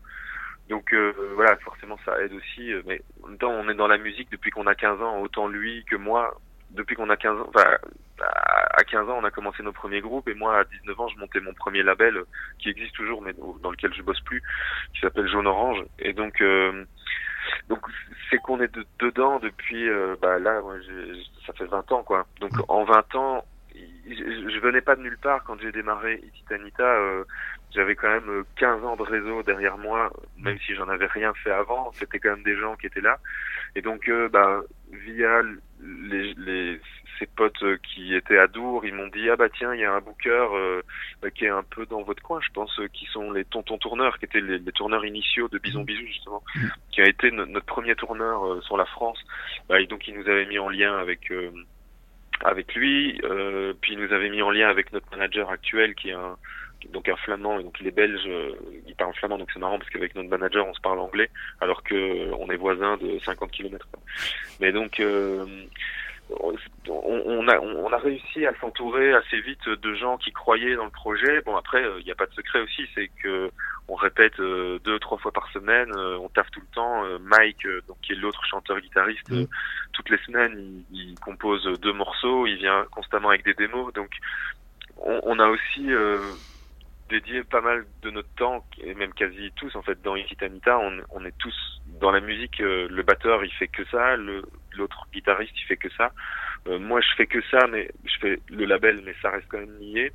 [0.69, 2.73] Donc euh, voilà, forcément ça aide aussi.
[2.73, 5.19] euh, Mais en même temps, on est dans la musique depuis qu'on a 15 ans.
[5.21, 6.39] Autant lui que moi,
[6.71, 7.47] depuis qu'on a 15 ans.
[7.49, 7.77] Enfin,
[8.21, 11.09] à à 15 ans, on a commencé nos premiers groupes et moi, à 19 ans,
[11.09, 12.27] je montais mon premier label euh,
[12.59, 14.43] qui existe toujours, mais dans lequel je bosse plus
[14.95, 15.85] qui s'appelle Jaune Orange.
[15.99, 16.85] Et donc, euh,
[17.69, 17.81] donc
[18.29, 20.61] c'est qu'on est de- dedans depuis, euh, bah là,
[21.47, 22.27] ça fait 20 ans, quoi.
[22.41, 24.15] Donc en 20 ans, je,
[24.51, 26.83] je venais pas de nulle part quand j'ai démarré Titanita.
[26.83, 27.25] Euh,
[27.73, 31.33] j'avais quand même euh, 15 ans de réseau derrière moi, même si j'en avais rien
[31.35, 31.93] fait avant.
[31.93, 33.19] C'était quand même des gens qui étaient là.
[33.77, 35.43] Et donc, euh, bah, via
[35.81, 36.81] les, les,
[37.21, 39.85] ces potes euh, qui étaient à Dour, ils m'ont dit ah bah tiens, il y
[39.85, 40.83] a un booker euh,
[41.37, 44.19] qui est un peu dans votre coin, je pense, euh, qui sont les tontons tourneurs,
[44.19, 46.43] qui étaient les, les tourneurs initiaux de Bison Bisou justement,
[46.91, 49.19] qui a été no- notre premier tourneur euh, sur la France.
[49.69, 51.51] Bah, et donc il nous avait mis en lien avec euh,
[52.43, 53.21] avec lui,
[53.83, 56.37] puis il nous avait mis en lien avec notre manager actuel qui est un
[56.89, 58.53] donc un flamand et donc les Belges euh,
[58.87, 61.29] ils parlent flamand donc c'est marrant parce qu'avec notre manager on se parle anglais
[61.61, 63.87] alors que on est voisins de 50 km
[64.61, 64.99] mais donc
[66.89, 70.91] on, a on a réussi à s'entourer assez vite de gens qui croyaient dans le
[70.91, 71.41] projet.
[71.43, 73.51] Bon après il n'y a pas de secret aussi c'est que
[73.89, 77.19] on répète euh, deux trois fois par semaine euh, on taffe tout le temps Euh,
[77.21, 79.47] Mike euh, donc qui est l'autre chanteur guitariste euh,
[79.93, 80.55] toutes les semaines
[80.93, 83.93] il, il compose deux morceaux il vient constamment avec des démos.
[83.93, 84.11] Donc
[84.99, 86.19] on, on a aussi euh,
[87.09, 91.01] dédié pas mal de notre temps, et même quasi tous en fait dans Ikitanita, on,
[91.11, 92.61] on est tous dans la musique.
[92.61, 94.43] euh, le batteur il fait que ça, le
[94.77, 96.13] l'autre guitariste il fait que ça.
[96.69, 99.59] Euh, moi je fais que ça, mais je fais le label, mais ça reste quand
[99.59, 100.13] même lié.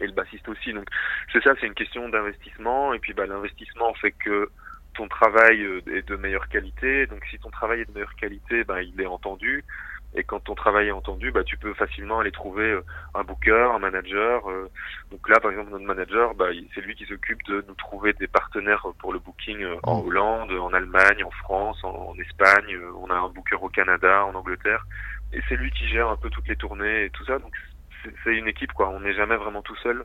[0.00, 0.72] Et le bassiste aussi.
[0.72, 0.88] Donc
[1.32, 2.92] c'est ça, c'est une question d'investissement.
[2.94, 4.50] Et puis bah l'investissement fait que
[4.96, 7.06] ton travail euh, est de meilleure qualité.
[7.06, 9.64] Donc si ton travail est de meilleure qualité, bah, il est entendu.
[10.18, 12.82] Et quand ton travail est entendu, bah, tu peux facilement aller trouver euh,
[13.14, 14.48] un booker, un manager.
[14.50, 14.70] euh,
[15.10, 18.26] donc là, par exemple, notre manager, bah, c'est lui qui s'occupe de nous trouver des
[18.26, 22.78] partenaires pour le booking euh, en Hollande, en Allemagne, en France, en, en Espagne.
[22.98, 24.86] On a un booker au Canada, en Angleterre.
[25.34, 27.38] Et c'est lui qui gère un peu toutes les tournées et tout ça.
[27.38, 27.52] Donc
[28.24, 28.88] c'est- une équipe, quoi.
[28.88, 30.02] On n'est jamais vraiment tout seul.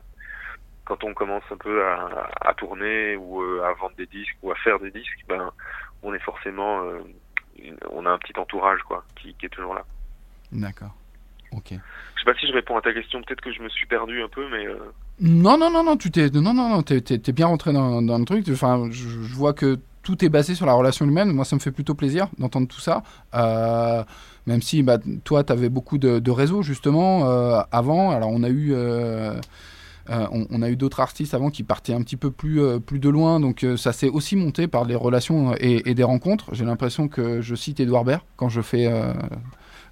[0.84, 4.56] Quand on commence un peu à, à tourner ou à vendre des disques ou à
[4.56, 5.50] faire des disques, ben,
[6.02, 7.00] on est forcément, euh,
[7.90, 9.84] on a un petit entourage, quoi, qui, qui est toujours là.
[10.52, 10.94] D'accord.
[11.52, 11.68] Ok.
[11.70, 13.20] Je sais pas si je réponds à ta question.
[13.22, 14.76] Peut-être que je me suis perdu un peu, mais euh,
[15.20, 18.00] Non, non, non, non, tu t'es, non, non, non, t'es, t'es- t'es bien rentré dans,
[18.00, 18.46] dans le truc.
[18.50, 21.30] Enfin, je, je vois que tout est basé sur la relation humaine.
[21.32, 23.02] Moi, ça me fait plutôt plaisir d'entendre tout ça.
[23.34, 24.02] Euh,
[24.46, 28.10] même si, bah, toi, tu avais beaucoup de, de réseaux justement euh, avant.
[28.12, 28.70] Alors, on a eu.
[28.72, 29.38] euh,
[30.08, 32.98] on, on a eu d'autres artistes avant qui partaient un petit peu plus, euh, plus
[32.98, 36.52] de loin, donc euh, ça s'est aussi monté par des relations et, et des rencontres.
[36.54, 38.86] J'ai l'impression que je cite Edouard Baird quand je fais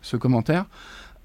[0.03, 0.67] ce commentaire.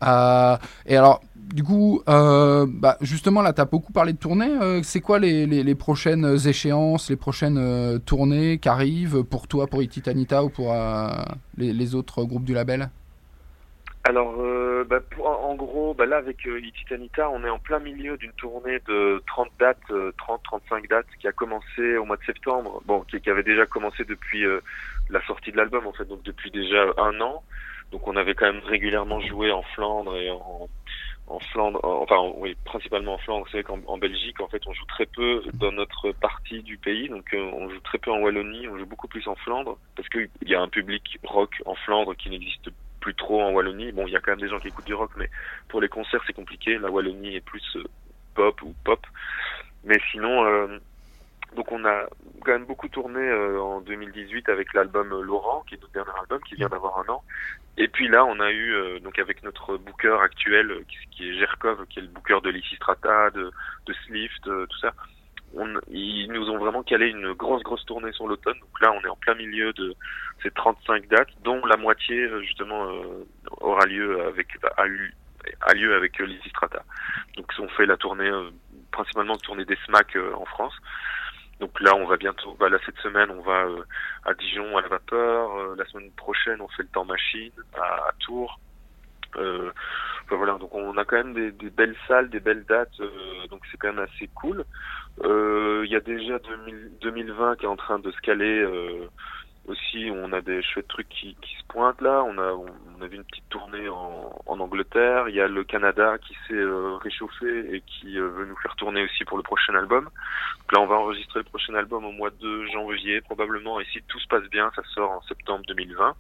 [0.03, 4.51] Euh, et alors, du coup, euh, bah, justement, là, tu as beaucoup parlé de tournées.
[4.61, 10.43] Euh, c'est quoi les, prochaines échéances, les prochaines tournées qui arrivent pour toi, pour Ititanita
[10.43, 10.73] ou pour
[11.57, 12.89] les, autres groupes du label?
[14.07, 14.35] Alors,
[14.87, 19.23] bah, en gros, bah, là avec Ititanita, on est en plein milieu d'une tournée de
[19.27, 23.43] 30 dates, 30-35 dates qui a commencé au mois de septembre, bon, qui, qui avait
[23.43, 24.43] déjà commencé depuis
[25.09, 27.43] la sortie de l'album en fait, donc depuis déjà un an.
[27.91, 32.55] Donc on avait quand même régulièrement joué en Flandre et en, Flandre, en- enfin oui,
[32.65, 33.45] principalement en Flandre.
[33.51, 36.77] C'est vrai qu'en en Belgique, en fait, on joue très peu dans notre partie du
[36.77, 39.77] pays, donc euh, on joue très peu en Wallonie, on joue beaucoup plus en Flandre
[39.95, 42.69] parce qu'il y a un public rock en Flandre qui n'existe
[42.99, 43.91] plus trop en Wallonie.
[43.91, 45.29] Bon, il y a quand même des gens qui écoutent du rock, mais
[45.69, 46.77] pour les concerts, c'est compliqué.
[46.79, 47.83] La Wallonie est plus euh,
[48.33, 49.05] pop ou pop.
[49.83, 50.79] Mais sinon, euh,
[51.55, 52.05] donc on a
[52.43, 56.11] quand même beaucoup tourné euh, en 2018 avec l'album euh, Laurent, qui est notre dernier
[56.19, 57.23] album, qui vient d'avoir un an.
[57.77, 61.33] Et puis là, on a eu, euh, donc avec notre booker actuel, euh, qui, est
[61.33, 63.51] Gerkov, qui est le booker de Lysistrata, de,
[63.85, 64.93] de Slift, euh, tout ça,
[65.55, 68.57] on, ils nous ont vraiment calé une grosse, grosse tournée sur l'automne.
[68.59, 69.93] Donc là, on est en plein milieu de
[70.41, 72.89] ces 35 dates, dont la moitié, euh, justement,
[73.59, 75.13] aura lieu avec, a, eu,
[75.61, 76.83] a lieu avec Lysistrata.
[77.35, 78.31] Donc on fait la tournée,
[78.91, 80.73] principalement tournée des SMAC en France.
[81.59, 83.83] Donc là, on va bientôt, bah là cette semaine, on va euh,
[84.25, 85.57] à Dijon à la vapeur.
[85.57, 88.59] Euh, la semaine prochaine, on fait le temps machine à, à Tours.
[89.37, 89.71] Euh,
[90.25, 93.47] enfin, voilà, donc on a quand même des, des belles salles, des belles dates, euh,
[93.49, 94.65] donc c'est quand même assez cool.
[95.23, 98.65] Euh, Il y a déjà 2000 2020 qui est en train de se caler.
[99.67, 102.23] Aussi, on a des chouettes trucs qui, qui se pointent là.
[102.23, 105.27] On a, on a vu une petite tournée en, en Angleterre.
[105.29, 108.75] Il y a le Canada qui s'est euh, réchauffé et qui euh, veut nous faire
[108.75, 110.05] tourner aussi pour le prochain album.
[110.05, 113.79] Donc là, on va enregistrer le prochain album au mois de janvier probablement.
[113.79, 116.15] Et si tout se passe bien, ça sort en septembre 2020.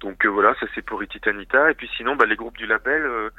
[0.00, 1.70] Donc euh, voilà, ça c'est pour Ititanita.
[1.70, 3.30] Et puis sinon, bah, les groupes du label, euh,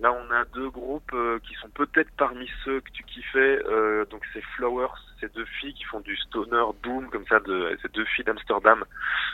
[0.00, 3.60] là on a deux groupes euh, qui sont peut-être parmi ceux que tu kiffais.
[3.66, 7.76] Euh, donc c'est Flowers, c'est deux filles qui font du stoner doom comme ça, de,
[7.82, 8.84] c'est deux filles d'Amsterdam.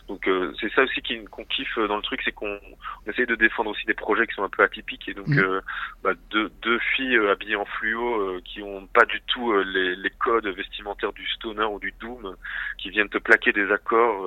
[0.09, 2.59] Donc euh, c'est ça aussi qu'on kiffe dans le truc, c'est qu'on
[3.07, 5.09] on essaye de défendre aussi des projets qui sont un peu atypiques.
[5.09, 5.39] Et donc Mhm.
[5.39, 5.61] euh,
[6.03, 10.11] bah, deux, deux filles habillées en fluo euh, qui ont pas du tout les, les
[10.11, 12.37] codes vestimentaires du stoner ou du doom,
[12.79, 14.27] qui viennent te plaquer des accords.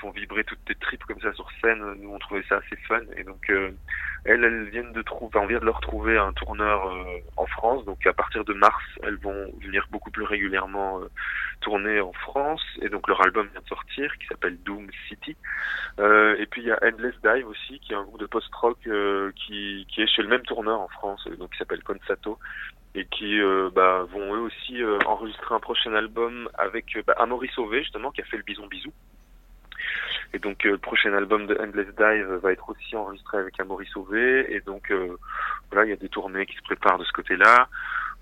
[0.00, 1.82] Font vibrer toutes tes tripes comme ça sur scène.
[2.00, 3.00] Nous, on trouvait ça assez fun.
[3.16, 3.70] Et donc, euh,
[4.24, 7.04] elles, elles viennent de trouver, on vient de leur trouver un tourneur euh,
[7.36, 7.84] en France.
[7.84, 11.08] Donc, à partir de mars, elles vont venir beaucoup plus régulièrement euh,
[11.60, 12.62] tourner en France.
[12.82, 15.36] Et donc, leur album vient de sortir, qui s'appelle Doom City.
[15.98, 18.78] Et puis, il y a Endless Dive aussi, qui est un groupe de post-rock
[19.34, 22.38] qui, est chez le même tourneur en France, donc qui s'appelle Consato
[22.94, 23.38] et qui
[23.74, 28.20] bah, vont eux aussi enregistrer un prochain album avec euh, bah, Amaury Sauvé justement qui
[28.20, 28.92] a fait le Bison Bisou
[30.36, 33.86] et donc euh, le prochain album de Endless Dive va être aussi enregistré avec Amaury
[33.86, 34.54] Sauvé.
[34.54, 35.16] Et donc euh,
[35.70, 37.68] voilà, il y a des tournées qui se préparent de ce côté-là.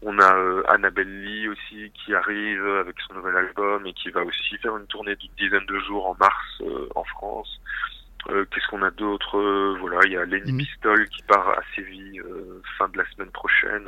[0.03, 4.22] On a euh, Annabelle Lee aussi qui arrive avec son nouvel album et qui va
[4.22, 7.61] aussi faire une tournée d'une dizaine de jours en mars euh, en France.
[8.31, 9.40] Euh, Qu'est-ce qu'on a d'autre?
[9.81, 10.59] Voilà, il y a Lenny Mhm.
[10.59, 12.22] Pistol qui part à Séville
[12.79, 13.87] fin de la semaine prochaine.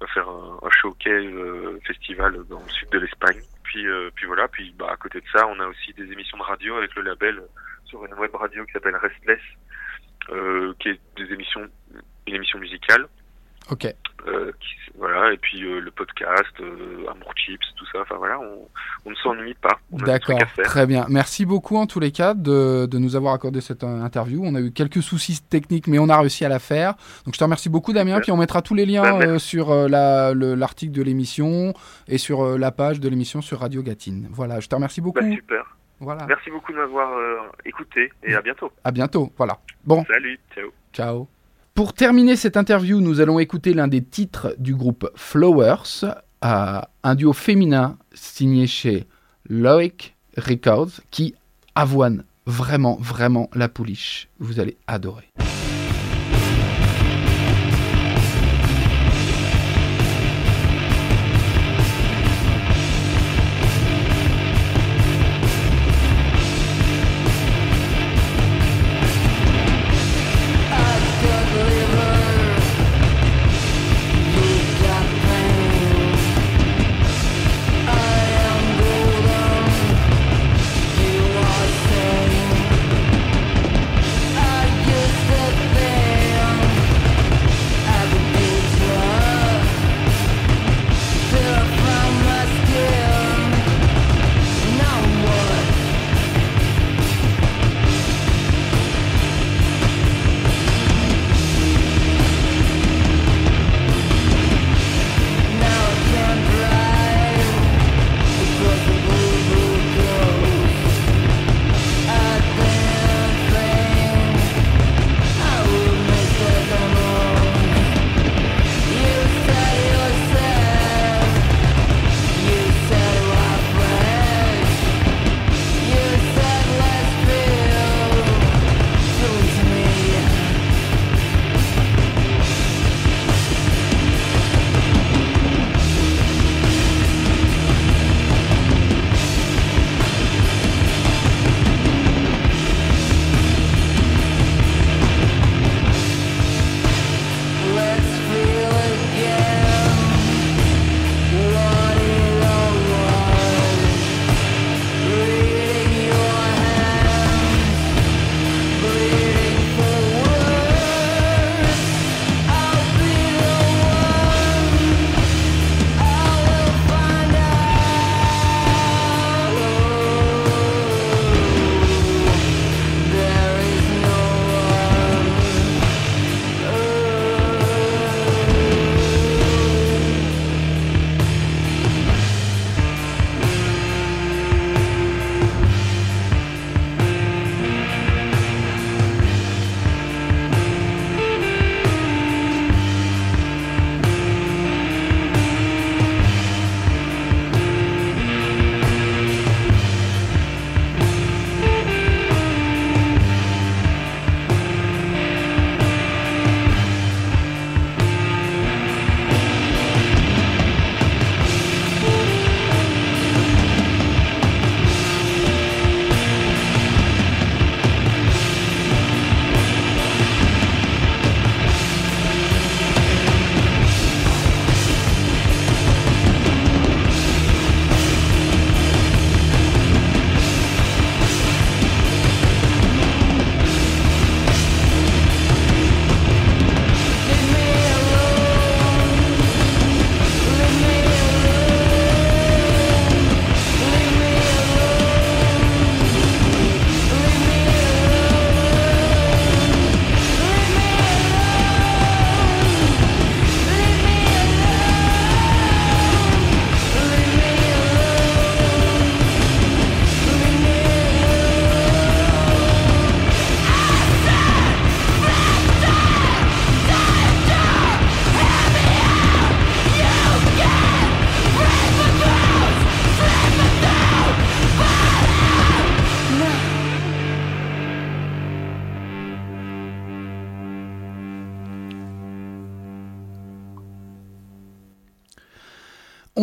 [0.00, 3.40] va faire un, un showcase festival dans le sud de l'Espagne.
[3.68, 6.38] Puis, euh, puis voilà, puis bah, à côté de ça, on a aussi des émissions
[6.38, 7.42] de radio avec le label
[7.84, 9.40] sur une web radio qui s'appelle Restless,
[10.30, 11.68] euh, qui est des émissions,
[12.26, 13.06] une émission musicale.
[13.70, 13.86] Ok.
[14.26, 18.00] Euh, qui- voilà, et puis euh, le podcast, euh, Amour Chips, tout ça.
[18.02, 18.68] Enfin voilà, on,
[19.06, 19.78] on ne s'ennuie pas.
[19.92, 21.06] D'accord, très bien.
[21.08, 24.42] Merci beaucoup en tous les cas de, de nous avoir accordé cette interview.
[24.44, 26.94] On a eu quelques soucis techniques, mais on a réussi à la faire.
[27.24, 30.34] Donc je te remercie beaucoup Damien, puis on mettra tous les liens Bah, sur la-
[30.34, 31.72] le- l'article de l'émission
[32.08, 34.28] et sur la page de l'émission sur Radio Gatine.
[34.32, 35.20] Voilà, je te remercie beaucoup.
[35.20, 35.76] Bah, super.
[36.00, 37.08] Voilà, Merci beaucoup de m'avoir
[37.64, 38.70] écouté et à bientôt.
[38.84, 39.32] à bientôt.
[39.36, 39.58] Voilà.
[39.84, 40.70] Bon, Salut, ciao.
[40.92, 41.37] ciao.
[41.78, 46.06] Pour terminer cette interview, nous allons écouter l'un des titres du groupe Flowers,
[46.42, 49.06] un duo féminin signé chez
[49.48, 51.36] Loic Records qui
[51.76, 54.28] avoine vraiment, vraiment la pouliche.
[54.40, 55.30] Vous allez adorer.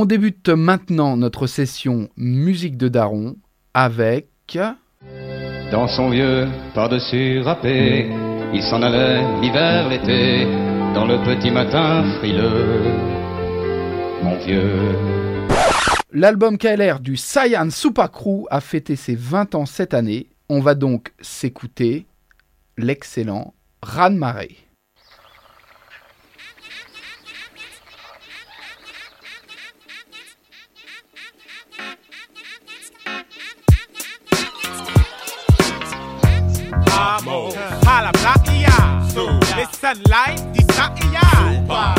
[0.05, 3.37] On débute maintenant notre session musique de Daron
[3.73, 4.29] avec
[5.71, 8.07] Dans son vieux par-dessus râpé,
[8.53, 10.45] il s'en allait l'hiver, l'été,
[10.93, 12.83] dans le petit matin frileux.
[14.21, 14.95] Mon vieux.
[16.11, 20.27] l'album KLR du Super Crew a fêté ses 20 ans cette année.
[20.49, 22.05] On va donc s'écouter
[22.77, 24.64] l'excellent Ran Maré.
[39.85, 40.91] Les sunlight, Israël,
[41.69, 41.94] avec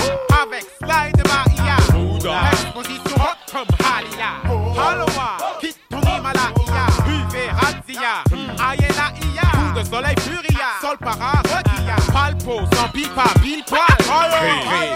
[12.87, 13.81] sans pipa, pile poil,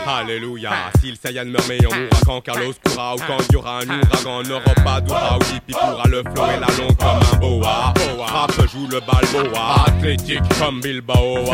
[0.06, 0.70] Alléluia,
[1.00, 3.78] si le Saiyan meurt mais on mourra quand Carlos courra ou quand il y aura
[3.78, 7.36] un ouragan, n'aura pas d'aura ou Dipi pourra le flow et la longue comme un
[7.36, 7.94] boa.
[8.26, 11.44] Rap joue le balboa, athlétique comme Bilbao,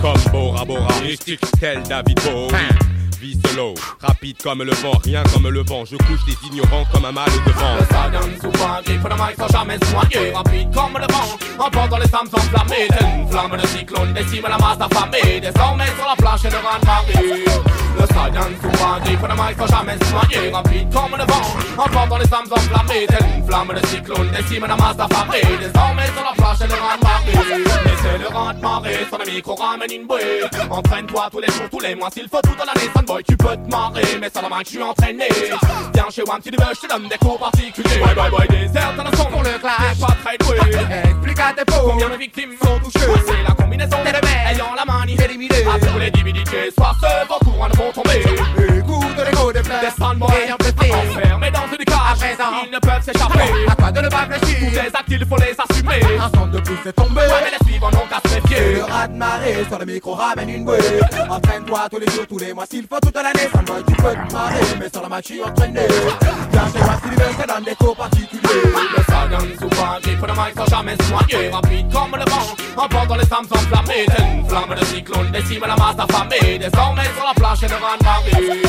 [0.00, 1.40] comme Bora Bora, mystique.
[1.58, 3.03] Tel David Bowie.
[3.24, 3.72] Vie solo,
[4.02, 7.24] rapide comme le vent, rien comme le vent, je couche des ignorants comme un mal
[7.24, 7.76] de vent.
[7.80, 12.08] Le Sagan souvent griffe le mic sans jamais soigner Rapide comme le vent, emportant les
[12.08, 16.84] femmes enflammées D'une flamme de cyclone décime la masse affamée Désormais sur la planche rang
[16.84, 17.44] marée
[17.98, 22.28] Le Sagan souvent griffe le mic sans jamais soigner Rapide comme le vent, emportant les
[22.28, 26.60] femmes enflammées D'une flamme de cyclone décime la masse affamée Désormais sur la planche
[27.02, 27.32] marée
[27.84, 28.28] Mais c'est le
[29.08, 30.42] sur le micro ramène une bouée.
[30.70, 33.70] Entraîne-toi tous les jours, tous les mois, s'il faut toute l'année Sunboy, tu peux te
[33.70, 35.28] marrer, mais ça le mic, je suis entraîné.
[35.94, 37.98] Viens chez si tu veux, je te donne des cours particuliers.
[37.98, 39.76] Boy, boy, boy, désert dans le son pour le clash.
[39.94, 40.58] T'es pas très doué.
[41.04, 43.06] Explique à tes pauvres combien de victimes sont touchées.
[43.26, 47.28] C'est la combinaison des rebelles ayant la manie éliminée À tous les divinités, soir se
[47.28, 48.20] vont courants ne vont tomber
[48.78, 50.54] Écoute l'écho des fleurs Des fanboys
[50.94, 51.96] enfermés dans une cage.
[52.10, 53.50] À présent, ils ne peuvent s'échapper.
[53.68, 54.58] À toi de ne pas fléchir.
[54.58, 56.20] Tous les actes, il faut les assumer.
[56.20, 57.20] Un son de plus est tombé.
[57.20, 58.74] Ouais, mais les suivants n'ont qu'à se méfier.
[58.74, 60.78] Le rat de marée sur le micro ramène une bouée.
[61.28, 63.48] Entraîne-toi tous les jours, tous les mois, s'il faut toute l'année.
[63.52, 65.80] Fanboy, tu peux te marrer, mais sur la match, je suis entraîné
[66.52, 68.62] Viens chez moi, si tu veux, je te donne des cours particuliers.
[68.96, 73.26] Le Sagan souvent griffe le mic sans jamais soigner Rapide comme le vent, emportant les
[73.26, 74.06] femmes enflammées.
[74.16, 76.58] D'une flamme de cyclone décime la masse affamée.
[76.58, 78.62] Désormais sur la plage et le rang marée.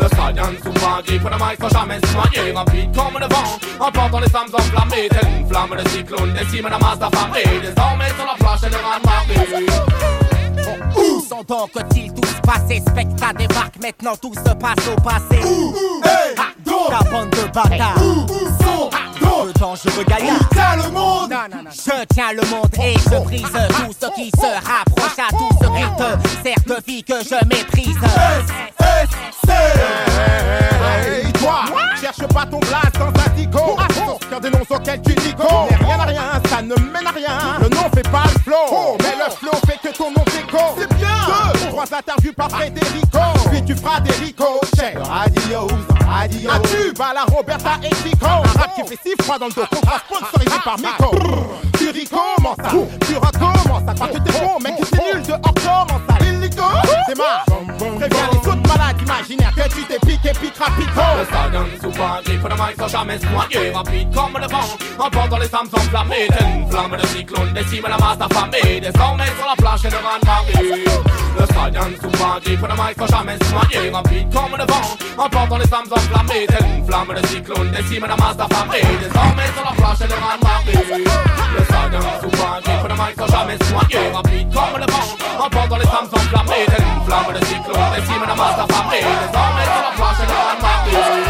[0.00, 4.30] Le Sagan souvent griffe le mic sans jamais soigner Rapide comme le vent, emportant les
[4.30, 5.08] femmes enflammées.
[5.08, 7.60] D'une flamme de cyclone décime la masse affamée.
[7.62, 9.66] Désormais sur la plage et le rang marée.
[10.96, 12.12] Où sont donc ils
[12.48, 15.40] tous passés Spectre débarque, maintenant tout se passe au passé.
[16.04, 16.44] Ah,
[16.90, 17.96] Ta bande de bâtards.
[19.44, 21.30] Le dangereux gaillard le monde.
[21.30, 21.70] Non, non, non.
[21.70, 25.66] Je tiens le monde et je brise tout ce qui se rapproche à tout ce
[25.66, 26.08] qui te
[26.42, 27.96] sert de vie que je méprise.
[29.48, 31.64] Hey, toi,
[32.00, 33.76] cherche pas ton blast dans un dico.
[34.06, 35.46] Aucun des noms auxquels tu nico.
[35.70, 37.58] Mais rien à rien, ça ne mène à rien.
[37.60, 39.77] Le nom fait pas le flow, mais le flow fait
[41.88, 43.48] Deux, trois interviews par Federico.
[43.50, 44.94] Puis tu feras des ricochets.
[45.02, 45.66] Radio,
[46.06, 46.50] radio.
[46.50, 48.26] Un tube à la Roberta et Chico.
[48.26, 49.62] Un rap qui fait si froid dans le dos.
[49.64, 51.10] Sponsorisé par Miko.
[51.78, 52.70] Tu recommences ça,
[53.06, 53.94] tu recommences ça.
[53.98, 56.24] Quand tu t'es bon, mec, tu t'es nul dehors, comment ça?
[56.24, 56.64] Illico,
[57.08, 57.46] c'est marre.
[57.78, 58.28] Préviens
[59.28, 61.02] imaginaires que tu t'es piqué, pique rapido.
[61.18, 62.20] Le Sagan souvent
[62.78, 66.28] sans jamais soigner Rapide comme le vent, emportant les femmes enflammées.
[66.28, 70.18] D'une flamme de cyclone décime la masse affamée Désormais sur la plage et le rang
[70.24, 70.84] marée.
[71.38, 76.46] Le Sagan souvent mic sans jamais soigner Rapide comme le vent, emportant les femmes enflammées.
[76.46, 80.08] D'une flamme de cyclone décime la masse affamée Désormais sur la plage et
[81.58, 82.58] le Sagan souvent
[83.16, 86.66] sans jamais soigner Rapide comme le vent, emportant les femmes enflammées.
[86.66, 90.56] D'une flamme de cyclone décime la masse affamée Désormais sur la plage et le rang
[90.62, 91.28] marée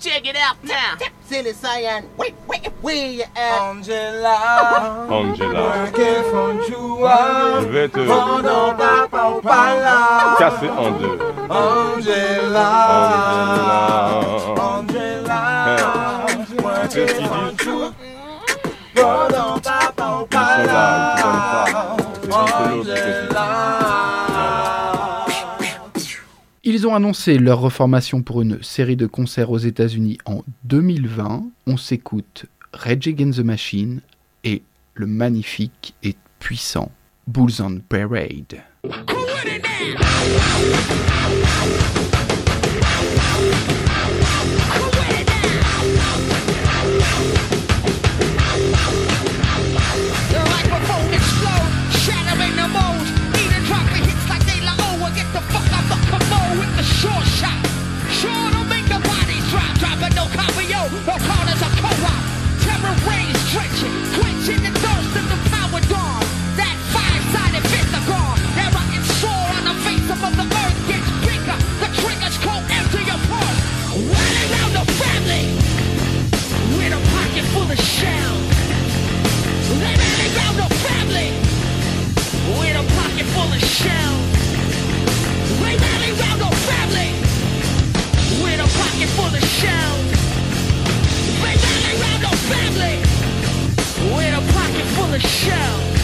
[0.00, 0.98] Check it out now.
[1.26, 2.04] Silly Cyan.
[2.18, 3.60] Wait, wait, where you at?
[3.62, 5.06] Angela,
[7.62, 8.00] je vais te
[10.38, 11.18] casser en deux.
[11.48, 12.70] Angela,
[14.58, 15.86] Angela,
[16.92, 17.28] qu'est-ce qu'ils
[26.84, 31.44] Ils ont annoncé leur reformation pour une série de concerts aux États-Unis en 2020.
[31.66, 34.02] On s'écoute Rage Against the Machine
[34.44, 34.62] et
[34.92, 36.92] le magnifique et puissant
[37.26, 38.60] Bulls on Parade.
[89.04, 90.10] looking for the sound.
[91.40, 91.56] But
[92.00, 92.98] around no family.
[94.14, 96.03] With a pocket full of shells.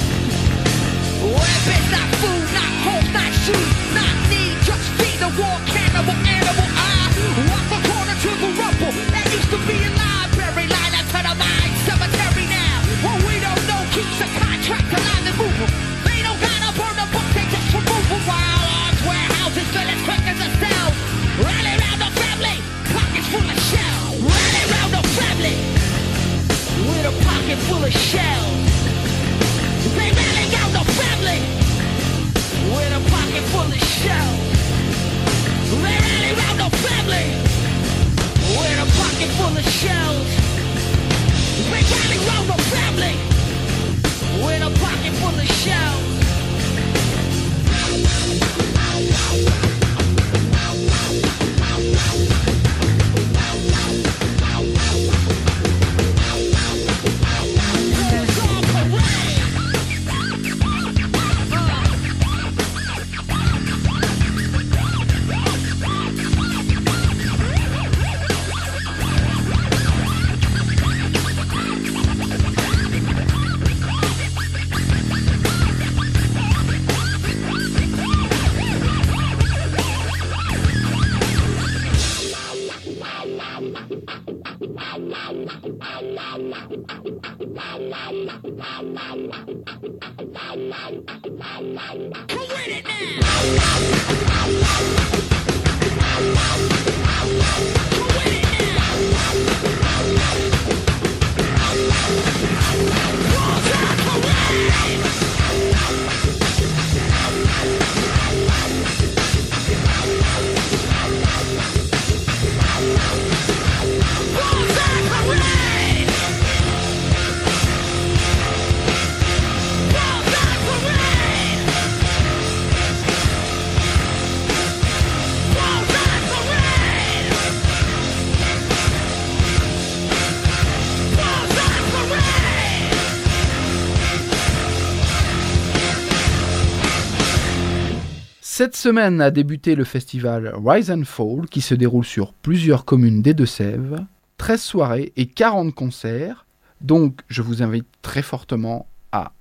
[138.60, 143.22] Cette semaine a débuté le festival Rise and Fall qui se déroule sur plusieurs communes
[143.22, 144.04] des Deux-Sèvres,
[144.36, 146.44] 13 soirées et 40 concerts.
[146.82, 149.32] Donc je vous invite très fortement à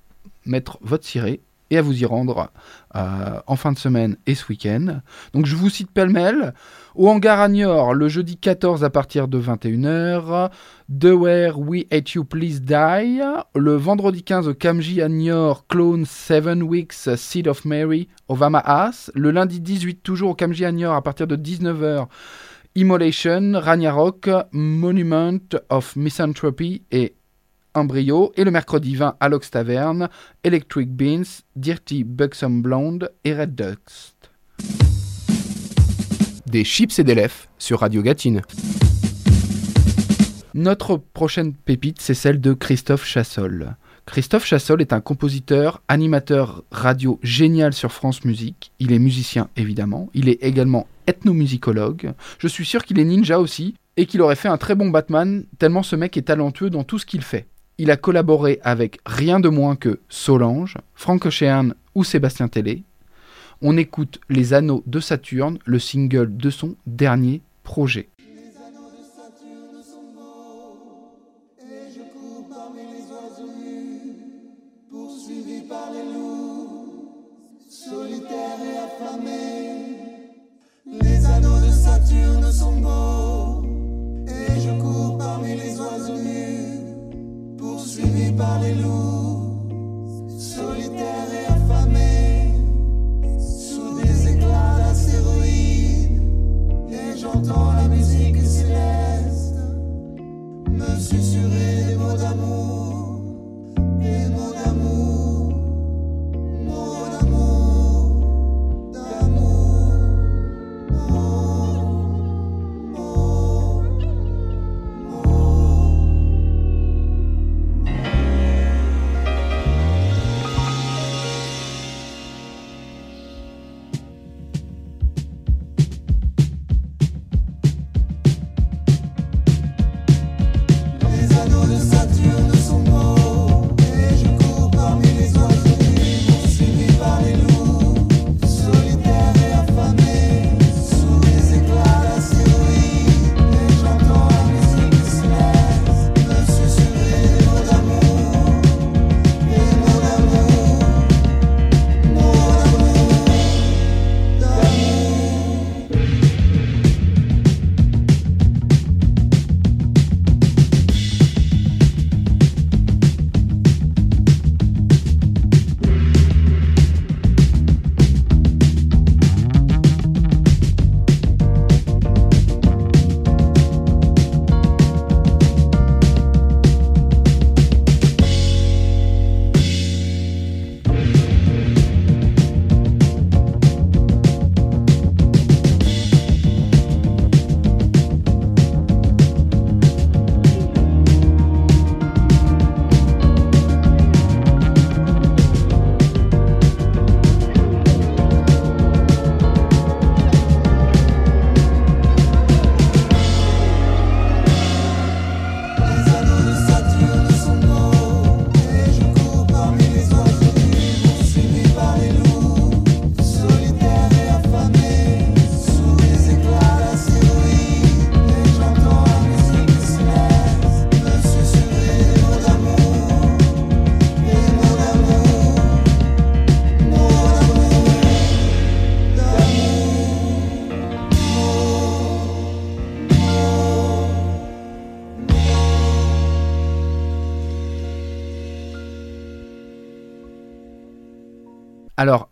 [0.46, 2.52] mettre votre ciré et à vous y rendre
[2.96, 5.02] euh, en fin de semaine et ce week-end.
[5.34, 6.54] Donc je vous cite pêle-mêle.
[6.96, 10.50] Au hangar à Niort, le jeudi 14 à partir de 21h.
[11.00, 13.22] The Where We Hate You Please Die.
[13.56, 19.12] Le vendredi 15 au Kamji à Niort, Clone 7 Weeks, Seed of Mary, Ovama As.
[19.14, 22.08] Le lundi 18 toujours au Kamji à Niort à partir de 19h.
[22.76, 25.40] Immolation, Ragnarok, Monument
[25.70, 27.16] of Misanthropy et
[27.74, 28.32] Embryo.
[28.36, 30.10] Et le mercredi 20 à Lox Taverne,
[30.44, 34.14] Electric Beans, Dirty Buxom Blonde et Red Ducks.
[36.46, 38.42] Des chips et des lèvres sur Radio Gatine.
[40.56, 43.76] Notre prochaine pépite, c'est celle de Christophe Chassol.
[44.08, 48.72] Christophe Chassol est un compositeur, animateur radio génial sur France Musique.
[48.80, 50.10] Il est musicien évidemment.
[50.16, 52.14] Il est également ethnomusicologue.
[52.40, 55.46] Je suis sûr qu'il est ninja aussi et qu'il aurait fait un très bon Batman
[55.60, 57.46] tellement ce mec est talentueux dans tout ce qu'il fait.
[57.82, 62.84] Il a collaboré avec rien de moins que Solange, Frank Ocean ou Sébastien Tellet.
[63.62, 68.10] On écoute Les Anneaux de Saturne, le single de son dernier projet.
[88.40, 89.29] Par les loups,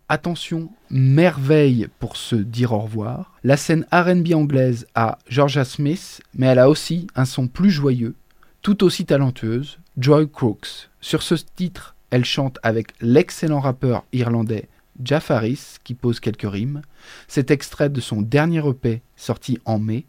[0.08, 3.34] attention, merveille pour se dire au revoir.
[3.44, 8.14] La scène RB anglaise a Georgia Smith, mais elle a aussi un son plus joyeux,
[8.62, 10.90] tout aussi talentueuse, Joy Crooks.
[11.00, 14.68] Sur ce titre, elle chante avec l'excellent rappeur irlandais
[15.02, 16.82] Jaffaris, qui pose quelques rimes.
[17.28, 20.06] C'est extrait de son dernier EP sorti en mai.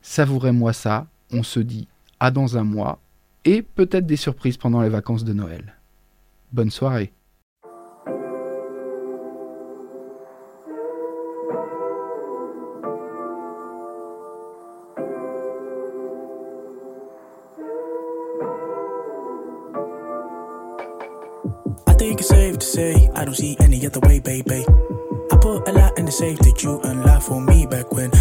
[0.00, 1.88] Savourez-moi ça, on se dit
[2.20, 3.00] à dans un mois,
[3.44, 5.74] et peut-être des surprises pendant les vacances de Noël.
[6.52, 7.12] Bonne soirée.
[23.32, 24.64] Don't see any other way, baby.
[25.32, 28.11] I put a lot in the safe that you unlocked for me back when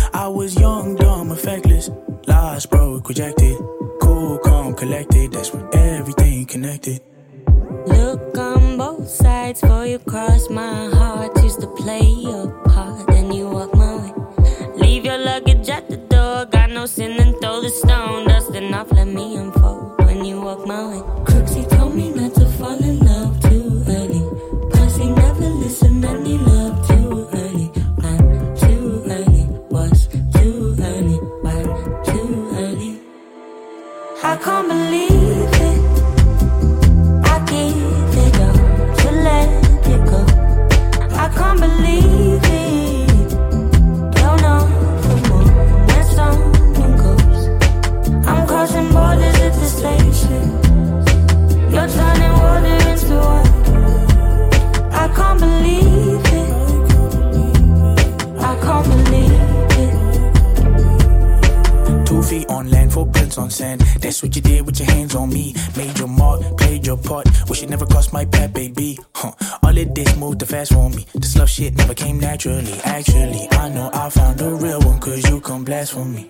[72.01, 72.73] came naturally.
[72.83, 76.27] Actually, I know I found the real one, cause you come blast for me.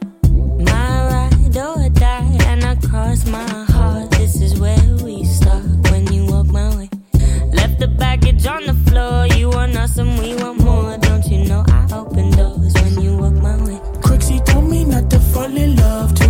[0.69, 4.11] My ride or die, and I cross my heart.
[4.11, 6.89] This is where we start when you walk my way.
[7.53, 9.27] Left the baggage on the floor.
[9.37, 10.97] You want us and we want more.
[10.97, 13.79] Don't you know I open doors when you walk my way?
[14.05, 16.20] Crooksy told me not to fall in love.